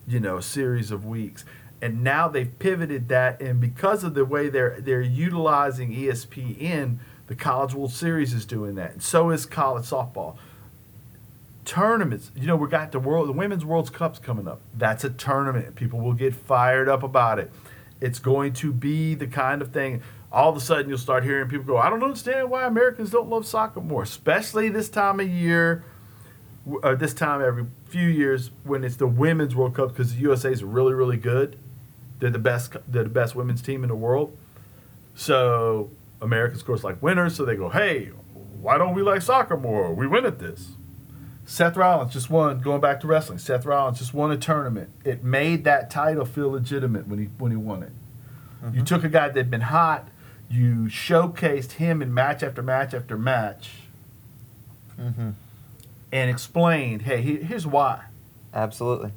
you 0.07 0.19
know, 0.19 0.37
a 0.37 0.41
series 0.41 0.91
of 0.91 1.05
weeks. 1.05 1.43
And 1.81 2.03
now 2.03 2.27
they've 2.27 2.59
pivoted 2.59 3.07
that, 3.07 3.41
and 3.41 3.61
because 3.61 4.03
of 4.03 4.13
the 4.13 4.25
way 4.25 4.49
they're 4.49 4.81
they're 4.81 5.01
utilizing 5.01 5.93
ESPN, 5.93 6.97
the 7.27 7.35
College 7.35 7.73
World 7.73 7.93
Series 7.93 8.33
is 8.33 8.45
doing 8.45 8.75
that, 8.75 8.91
and 8.91 9.03
so 9.03 9.29
is 9.29 9.45
college 9.45 9.85
softball. 9.85 10.35
Tournaments, 11.63 12.31
you 12.35 12.47
know, 12.47 12.55
we 12.55 12.67
got 12.67 12.91
the 12.91 12.99
world, 12.99 13.29
the 13.29 13.33
Women's 13.33 13.63
World 13.63 13.93
Cup's 13.93 14.19
coming 14.19 14.47
up. 14.47 14.59
That's 14.75 15.03
a 15.03 15.09
tournament. 15.09 15.75
People 15.75 15.99
will 15.99 16.13
get 16.13 16.33
fired 16.33 16.89
up 16.89 17.03
about 17.03 17.39
it. 17.39 17.51
It's 18.01 18.19
going 18.19 18.53
to 18.53 18.73
be 18.73 19.13
the 19.13 19.27
kind 19.27 19.61
of 19.61 19.71
thing. 19.71 20.01
All 20.31 20.49
of 20.49 20.57
a 20.57 20.59
sudden, 20.59 20.89
you'll 20.89 20.97
start 20.97 21.23
hearing 21.23 21.47
people 21.47 21.65
go, 21.65 21.77
"I 21.77 21.89
don't 21.89 22.03
understand 22.03 22.49
why 22.49 22.65
Americans 22.65 23.11
don't 23.11 23.29
love 23.29 23.45
soccer 23.45 23.79
more, 23.79 24.03
especially 24.03 24.67
this 24.67 24.89
time 24.89 25.21
of 25.21 25.29
year." 25.29 25.83
w- 26.65 26.81
uh, 26.81 26.95
this 26.95 27.13
time 27.13 27.41
every 27.41 27.65
few 27.87 28.07
years 28.07 28.51
when 28.63 28.83
it's 28.83 28.95
the 28.95 29.07
women's 29.07 29.55
World 29.55 29.75
Cup 29.75 29.89
because 29.89 30.13
the 30.13 30.21
USA 30.21 30.51
is 30.51 30.63
really 30.63 30.93
really 30.93 31.17
good. 31.17 31.57
They're 32.19 32.29
the 32.29 32.39
best. 32.39 32.75
They're 32.87 33.03
the 33.03 33.09
best 33.09 33.35
women's 33.35 33.61
team 33.61 33.83
in 33.83 33.89
the 33.89 33.95
world. 33.95 34.35
So 35.15 35.89
America 36.21 36.57
scores 36.57 36.83
like 36.83 37.01
winners. 37.01 37.35
So 37.35 37.45
they 37.45 37.55
go, 37.55 37.69
hey, 37.69 38.07
why 38.61 38.77
don't 38.77 38.93
we 38.93 39.01
like 39.01 39.21
soccer 39.21 39.57
more? 39.57 39.93
We 39.93 40.07
win 40.07 40.25
at 40.25 40.39
this. 40.39 40.71
Seth 41.45 41.75
Rollins 41.77 42.13
just 42.13 42.29
won. 42.29 42.59
Going 42.59 42.79
back 42.81 42.99
to 43.01 43.07
wrestling, 43.07 43.39
Seth 43.39 43.65
Rollins 43.65 43.97
just 43.97 44.13
won 44.13 44.31
a 44.31 44.37
tournament. 44.37 44.91
It 45.03 45.23
made 45.23 45.63
that 45.63 45.89
title 45.89 46.25
feel 46.25 46.51
legitimate 46.51 47.07
when 47.07 47.19
he 47.19 47.25
when 47.37 47.51
he 47.51 47.57
won 47.57 47.83
it. 47.83 47.91
You 48.73 48.83
took 48.83 49.03
a 49.05 49.09
guy 49.09 49.29
that'd 49.29 49.49
been 49.49 49.61
hot. 49.61 50.09
You 50.49 50.87
showcased 50.89 51.73
him 51.73 52.01
in 52.01 52.13
match 52.13 52.43
after 52.43 52.61
match 52.61 52.93
after 52.93 53.17
match 53.17 53.69
Mm-hmm. 54.99 55.29
and 56.11 56.29
explained, 56.29 57.03
hey, 57.03 57.21
he- 57.21 57.37
here's 57.37 57.65
why. 57.65 58.03
Absolutely. 58.53 59.11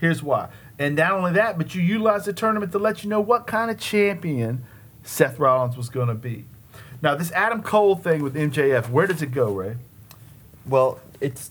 Here's 0.00 0.22
why. 0.22 0.48
And 0.78 0.96
not 0.96 1.12
only 1.12 1.32
that, 1.32 1.58
but 1.58 1.74
you 1.74 1.82
utilized 1.82 2.26
the 2.26 2.32
tournament 2.32 2.72
to 2.72 2.78
let 2.78 3.02
you 3.02 3.10
know 3.10 3.20
what 3.20 3.46
kind 3.46 3.70
of 3.70 3.78
champion 3.78 4.64
Seth 5.02 5.38
Rollins 5.38 5.76
was 5.76 5.88
going 5.88 6.08
to 6.08 6.14
be. 6.14 6.44
Now, 7.02 7.14
this 7.14 7.32
Adam 7.32 7.62
Cole 7.62 7.96
thing 7.96 8.22
with 8.22 8.34
MJF, 8.34 8.90
where 8.90 9.06
does 9.06 9.22
it 9.22 9.32
go, 9.32 9.52
Rae? 9.52 9.76
Well, 10.66 11.00
it's 11.20 11.50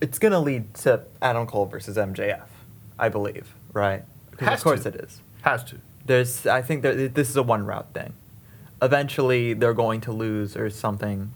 it's 0.00 0.18
gonna 0.18 0.40
lead 0.40 0.74
to 0.74 1.02
Adam 1.20 1.46
Cole 1.46 1.66
versus 1.66 1.96
MJF, 1.96 2.46
I 2.98 3.08
believe, 3.08 3.54
right? 3.72 4.04
of 4.40 4.62
course 4.62 4.82
to. 4.84 4.88
it 4.88 4.94
is. 4.96 5.20
Has 5.42 5.62
to. 5.64 5.76
There's, 6.06 6.46
I 6.46 6.62
think 6.62 6.82
that 6.82 7.14
this 7.14 7.28
is 7.28 7.36
a 7.36 7.42
one 7.42 7.66
route 7.66 7.92
thing. 7.92 8.14
Eventually, 8.82 9.52
they're 9.52 9.74
going 9.74 10.00
to 10.02 10.12
lose 10.12 10.56
or 10.56 10.70
something. 10.70 11.32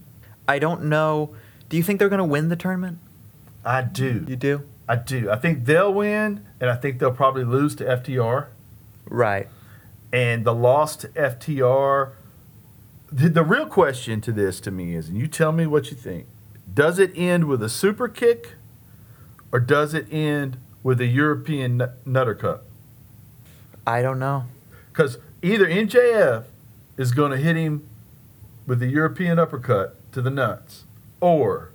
I 0.49 0.59
don't 0.59 0.85
know. 0.85 1.35
Do 1.69 1.77
you 1.77 1.83
think 1.83 1.99
they're 1.99 2.09
gonna 2.09 2.25
win 2.25 2.49
the 2.49 2.57
tournament? 2.57 2.99
I 3.65 3.83
do. 3.83 4.25
You 4.27 4.37
do. 4.37 4.63
I 4.89 4.97
do. 4.97 5.31
I 5.31 5.37
think 5.37 5.65
they'll 5.65 5.93
win, 5.93 6.45
and 6.61 6.71
I 6.71 6.77
think 6.77 6.99
they'll 6.99 7.11
probably 7.11 7.45
lose 7.45 7.75
to 7.77 7.85
FTR. 7.85 8.49
Right. 9.07 9.49
And 10.13 10.45
the 10.45 10.55
loss 10.55 10.97
to 10.97 11.09
FTR, 11.09 12.13
the, 13.11 13.29
the 13.29 13.43
real 13.43 13.67
question 13.67 14.21
to 14.23 14.33
this 14.33 14.61
to 14.61 14.71
me 14.71 14.95
is, 14.95 15.09
and 15.09 15.19
you 15.19 15.27
tell 15.27 15.53
me 15.53 15.67
what 15.67 15.91
you 15.91 15.97
think, 15.97 16.27
does 16.73 16.99
it 16.99 17.13
end 17.17 17.45
with 17.45 17.63
a 17.63 17.69
super 17.69 18.09
kick 18.09 18.53
or 19.53 19.61
does 19.61 19.95
it 19.95 20.07
end 20.11 20.57
with 20.83 21.01
a 21.01 21.07
European 21.07 21.79
nut- 21.79 22.07
nutter 22.07 22.35
cup? 22.35 22.65
I 23.87 24.03
don't 24.03 24.19
know. 24.19 24.45
Because 24.93 25.19
either 25.43 25.67
MJF 25.67 26.45
is 26.97 27.13
going 27.13 27.31
to 27.31 27.37
hit 27.37 27.57
him 27.57 27.87
with 28.67 28.81
the 28.81 28.87
European 28.87 29.39
uppercut 29.39 29.97
to 30.13 30.23
the 30.23 30.31
nuts, 30.31 30.85
or 31.21 31.71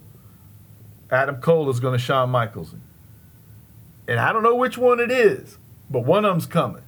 Adam 1.11 1.37
Cole 1.37 1.69
is 1.69 1.79
going 1.79 1.93
to 1.93 2.03
Shawn 2.03 2.29
Michaels 2.29 2.71
him. 2.73 2.81
And 4.09 4.19
I 4.19 4.33
don't 4.33 4.43
know 4.43 4.55
which 4.55 4.77
one 4.77 4.99
it 4.99 5.11
is, 5.11 5.57
but 5.89 6.01
one 6.05 6.25
of 6.25 6.31
them's 6.33 6.45
coming. 6.47 6.81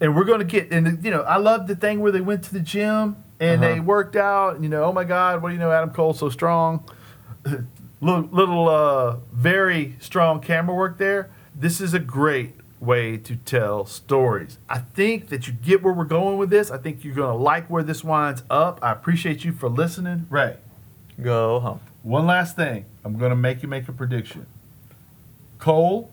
And 0.00 0.16
we're 0.16 0.24
going 0.24 0.38
to 0.40 0.44
get, 0.44 0.70
and 0.72 1.04
you 1.04 1.10
know, 1.10 1.22
I 1.22 1.36
love 1.36 1.66
the 1.66 1.76
thing 1.76 2.00
where 2.00 2.10
they 2.12 2.20
went 2.20 2.42
to 2.44 2.52
the 2.52 2.60
gym 2.60 3.16
and 3.40 3.62
they 3.62 3.72
Uh-huh. 3.74 3.82
worked 3.82 4.16
out. 4.16 4.54
And, 4.54 4.64
you 4.64 4.70
know, 4.70 4.84
oh 4.84 4.92
my 4.92 5.04
God, 5.04 5.42
what 5.42 5.50
do 5.50 5.54
you 5.54 5.60
know? 5.60 5.70
Adam 5.70 5.90
Cole's 5.90 6.18
so 6.18 6.28
strong. 6.30 6.84
little, 8.00 8.22
little 8.32 8.68
uh, 8.68 9.16
very 9.32 9.96
strong 10.00 10.40
camera 10.40 10.74
work 10.74 10.98
there. 10.98 11.30
This 11.54 11.80
is 11.80 11.94
a 11.94 11.98
great 11.98 12.54
way 12.80 13.16
to 13.18 13.34
tell 13.36 13.84
stories. 13.86 14.58
I 14.68 14.78
think 14.78 15.30
that 15.30 15.48
you 15.48 15.52
get 15.52 15.82
where 15.82 15.92
we're 15.92 16.04
going 16.04 16.38
with 16.38 16.48
this. 16.48 16.70
I 16.70 16.78
think 16.78 17.02
you're 17.04 17.14
going 17.14 17.36
to 17.36 17.42
like 17.42 17.68
where 17.68 17.82
this 17.82 18.04
winds 18.04 18.44
up. 18.48 18.78
I 18.82 18.92
appreciate 18.92 19.44
you 19.44 19.52
for 19.52 19.68
listening. 19.68 20.26
Rae, 20.30 20.56
Go 21.20 21.58
home. 21.60 21.80
one 22.04 22.26
last 22.26 22.54
thing. 22.54 22.84
I'm 23.04 23.18
going 23.18 23.30
to 23.30 23.36
make 23.36 23.62
you 23.62 23.68
make 23.68 23.88
a 23.88 23.92
prediction. 23.92 24.46
Cole, 25.58 26.10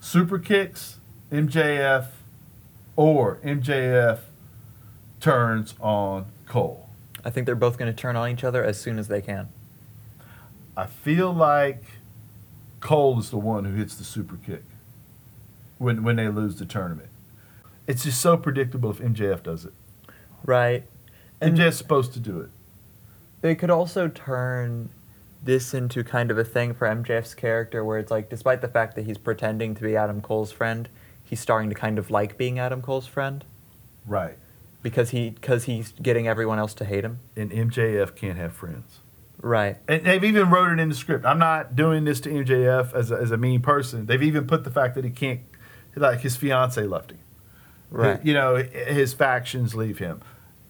super 0.00 0.38
kicks, 0.38 0.98
MJF, 1.30 2.06
or 2.96 3.36
MJF 3.44 4.20
turns 5.20 5.74
on 5.80 6.26
Cole. 6.46 6.88
I 7.24 7.30
think 7.30 7.46
they're 7.46 7.54
both 7.54 7.76
gonna 7.78 7.92
turn 7.92 8.16
on 8.16 8.30
each 8.30 8.44
other 8.44 8.64
as 8.64 8.80
soon 8.80 8.98
as 8.98 9.08
they 9.08 9.20
can. 9.20 9.48
I 10.76 10.86
feel 10.86 11.32
like 11.32 11.82
Cole 12.80 13.18
is 13.18 13.30
the 13.30 13.38
one 13.38 13.64
who 13.64 13.74
hits 13.74 13.96
the 13.96 14.04
super 14.04 14.36
kick 14.36 14.62
when 15.78 16.02
when 16.02 16.16
they 16.16 16.28
lose 16.28 16.56
the 16.56 16.64
tournament. 16.64 17.08
It's 17.86 18.04
just 18.04 18.20
so 18.20 18.36
predictable 18.36 18.90
if 18.90 18.98
MJF 18.98 19.42
does 19.42 19.64
it. 19.64 19.72
Right. 20.44 20.84
And 21.40 21.56
MJF's 21.56 21.78
supposed 21.78 22.12
to 22.14 22.20
do 22.20 22.40
it. 22.40 22.50
they 23.40 23.54
could 23.54 23.70
also 23.70 24.08
turn 24.08 24.90
this 25.42 25.72
into 25.74 26.02
kind 26.04 26.30
of 26.30 26.38
a 26.38 26.44
thing 26.44 26.74
for 26.74 26.86
MJF's 26.88 27.34
character 27.34 27.84
where 27.84 27.98
it's 27.98 28.10
like 28.10 28.28
despite 28.28 28.60
the 28.60 28.68
fact 28.68 28.96
that 28.96 29.04
he's 29.06 29.18
pretending 29.18 29.74
to 29.76 29.82
be 29.82 29.96
Adam 29.96 30.20
Cole's 30.20 30.52
friend, 30.52 30.88
he's 31.22 31.40
starting 31.40 31.68
to 31.70 31.74
kind 31.74 31.98
of 31.98 32.10
like 32.10 32.36
being 32.36 32.58
Adam 32.58 32.82
Cole's 32.82 33.06
friend 33.06 33.44
Right. 34.06 34.36
because 34.82 35.10
he 35.10 35.32
cuz 35.42 35.64
he's 35.64 35.92
getting 36.02 36.26
everyone 36.26 36.58
else 36.58 36.74
to 36.74 36.84
hate 36.84 37.04
him. 37.04 37.20
And 37.36 37.50
MJF 37.52 38.14
can't 38.16 38.36
have 38.38 38.52
friends. 38.52 39.00
Right. 39.40 39.76
And 39.86 40.04
they've 40.04 40.24
even 40.24 40.50
wrote 40.50 40.72
it 40.72 40.80
in 40.80 40.88
the 40.88 40.94
script. 40.96 41.24
I'm 41.24 41.38
not 41.38 41.76
doing 41.76 42.04
this 42.04 42.20
to 42.22 42.28
MJF 42.30 42.92
as 42.92 43.12
a, 43.12 43.16
as 43.16 43.30
a 43.30 43.36
mean 43.36 43.60
person. 43.62 44.06
They've 44.06 44.22
even 44.22 44.46
put 44.48 44.64
the 44.64 44.70
fact 44.70 44.96
that 44.96 45.04
he 45.04 45.10
can't, 45.10 45.40
like 45.94 46.20
his 46.20 46.36
fiance 46.36 46.82
left 46.82 47.12
him. 47.12 47.18
Right. 47.90 48.22
You 48.24 48.34
know, 48.34 48.56
his 48.56 49.14
factions 49.14 49.74
leave 49.76 49.98
him. 49.98 50.20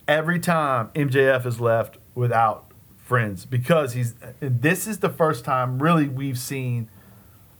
Every 0.07 0.39
time 0.39 0.91
MJF 0.95 1.47
is 1.47 1.61
left 1.61 1.97
without 2.15 2.68
friends 3.09 3.47
because 3.47 3.95
he's. 3.95 4.15
This 4.39 4.87
is 4.87 4.99
the 4.99 5.09
first 5.09 5.45
time 5.45 5.83
really 5.83 6.09
we've 6.09 6.39
seen. 6.39 6.91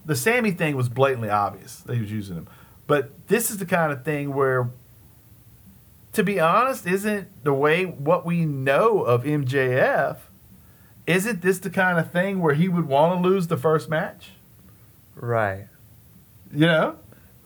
The 0.05 0.15
Sammy 0.15 0.53
thing 0.53 0.77
was 0.77 0.89
blatantly 0.89 1.31
obvious 1.31 1.81
that 1.81 1.95
he 1.95 2.01
was 2.01 2.13
using 2.13 2.37
him, 2.37 2.49
but 2.87 3.29
this 3.29 3.51
is 3.51 3.57
the 3.57 3.67
kind 3.67 3.91
of 3.91 4.05
thing 4.05 4.35
where, 4.35 4.71
to 6.13 6.23
be 6.23 6.39
honest, 6.39 6.87
isn't 6.87 7.45
the 7.45 7.55
way 7.55 7.85
what 7.85 8.25
we 8.25 8.45
know 8.45 9.03
of 9.03 9.25
MJF. 9.25 10.19
isn't 11.07 11.41
this 11.41 11.59
the 11.59 11.71
kind 11.71 11.99
of 11.99 12.11
thing 12.11 12.41
where 12.41 12.55
he 12.55 12.69
would 12.69 12.87
want 12.87 13.21
to 13.21 13.29
lose 13.29 13.49
the 13.49 13.57
first 13.57 13.89
match? 13.89 14.33
Right. 15.15 15.67
You 16.53 16.67
know? 16.67 16.97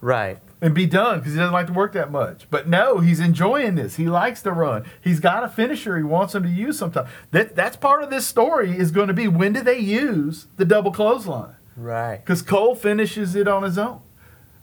Right. 0.00 0.38
And 0.62 0.74
be 0.74 0.86
done 0.86 1.18
because 1.18 1.32
he 1.32 1.38
doesn't 1.40 1.52
like 1.52 1.66
to 1.66 1.72
work 1.72 1.92
that 1.92 2.12
much. 2.12 2.46
But 2.48 2.68
no, 2.68 3.00
he's 3.00 3.18
enjoying 3.18 3.74
this. 3.74 3.96
He 3.96 4.06
likes 4.06 4.42
to 4.42 4.52
run. 4.52 4.84
He's 5.02 5.18
got 5.18 5.42
a 5.42 5.48
finisher 5.48 5.96
he 5.98 6.04
wants 6.04 6.36
him 6.36 6.44
to 6.44 6.48
use 6.48 6.78
sometimes. 6.78 7.10
That 7.32 7.56
that's 7.56 7.76
part 7.76 8.04
of 8.04 8.10
this 8.10 8.26
story 8.26 8.78
is 8.78 8.92
going 8.92 9.08
to 9.08 9.14
be 9.14 9.26
when 9.26 9.52
do 9.52 9.62
they 9.62 9.80
use 9.80 10.46
the 10.56 10.64
double 10.64 10.92
clothesline? 10.92 11.56
Right. 11.76 12.18
Because 12.18 12.42
Cole 12.42 12.76
finishes 12.76 13.34
it 13.34 13.48
on 13.48 13.64
his 13.64 13.76
own. 13.76 14.00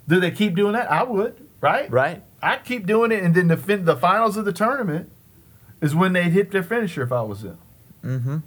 Do 0.08 0.20
they 0.22 0.32
keep 0.32 0.56
doing 0.56 0.74
that? 0.74 0.90
I 0.90 1.04
would, 1.04 1.36
right? 1.60 1.92
Right. 1.92 2.24
I'd 2.42 2.64
keep 2.64 2.88
doing 2.88 3.12
it, 3.12 3.22
and 3.22 3.36
then 3.36 3.50
the 3.50 3.58
fin- 3.58 3.84
the 3.84 3.98
finals 3.98 4.38
of 4.38 4.46
the 4.46 4.54
tournament 4.54 5.12
is 5.82 5.94
when 5.94 6.14
they'd 6.14 6.32
hit 6.32 6.52
their 6.52 6.64
finisher 6.64 7.04
if 7.04 7.12
I 7.12 7.22
was 7.24 7.42
them. 7.42 7.58
Mm-hmm. 8.04 8.38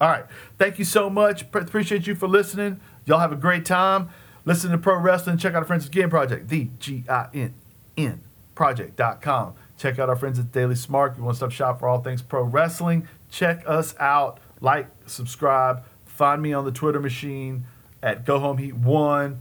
All 0.00 0.08
right. 0.08 0.24
Thank 0.58 0.78
you 0.78 0.84
so 0.84 1.10
much. 1.10 1.50
Pre- 1.50 1.62
appreciate 1.62 2.06
you 2.06 2.14
for 2.14 2.28
listening. 2.28 2.80
Y'all 3.06 3.18
have 3.18 3.32
a 3.32 3.36
great 3.36 3.64
time. 3.66 4.10
Listen 4.44 4.70
to 4.70 4.78
Pro 4.78 4.96
Wrestling. 4.98 5.38
Check 5.38 5.54
out 5.54 5.58
our 5.60 5.64
friends 5.64 5.86
at 5.86 5.92
Gin 5.92 6.10
Project, 6.10 6.48
the 6.48 6.68
G 6.78 7.04
I 7.08 7.28
N 7.32 7.54
N 7.96 8.22
Project.com. 8.54 9.54
Check 9.76 9.98
out 9.98 10.08
our 10.08 10.16
friends 10.16 10.38
at 10.38 10.52
Daily 10.52 10.74
Smart, 10.74 11.16
You 11.16 11.24
want 11.24 11.34
to 11.34 11.38
stop 11.38 11.50
shop 11.50 11.80
for 11.80 11.88
all 11.88 12.00
things 12.00 12.22
pro 12.22 12.42
wrestling. 12.42 13.08
Check 13.30 13.62
us 13.66 13.94
out. 13.98 14.38
Like, 14.60 14.88
subscribe. 15.06 15.84
Find 16.06 16.40
me 16.40 16.52
on 16.52 16.64
the 16.64 16.70
Twitter 16.72 17.00
machine 17.00 17.64
at 18.02 18.24
Go 18.24 18.38
Home 18.38 18.58
Heat 18.58 18.76
One 18.76 19.40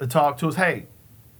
to 0.00 0.06
talk 0.06 0.38
to 0.38 0.48
us. 0.48 0.56
Hey, 0.56 0.86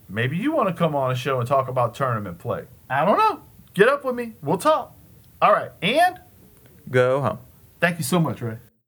maybe 0.08 0.36
you 0.36 0.52
want 0.52 0.68
to 0.68 0.74
come 0.74 0.94
on 0.94 1.10
a 1.10 1.16
show 1.16 1.40
and 1.40 1.48
talk 1.48 1.68
about 1.68 1.94
tournament 1.94 2.38
play. 2.38 2.64
I 2.88 3.04
don't 3.04 3.18
know. 3.18 3.40
Get 3.74 3.88
up 3.88 4.04
with 4.04 4.14
me. 4.14 4.34
We'll 4.42 4.58
talk. 4.58 4.94
All 5.42 5.52
right. 5.52 5.70
And 5.82 6.20
Go 6.90 7.20
home. 7.20 7.38
thank 7.80 7.98
you 7.98 8.04
so 8.04 8.20
much, 8.20 8.40
Rae. 8.42 8.58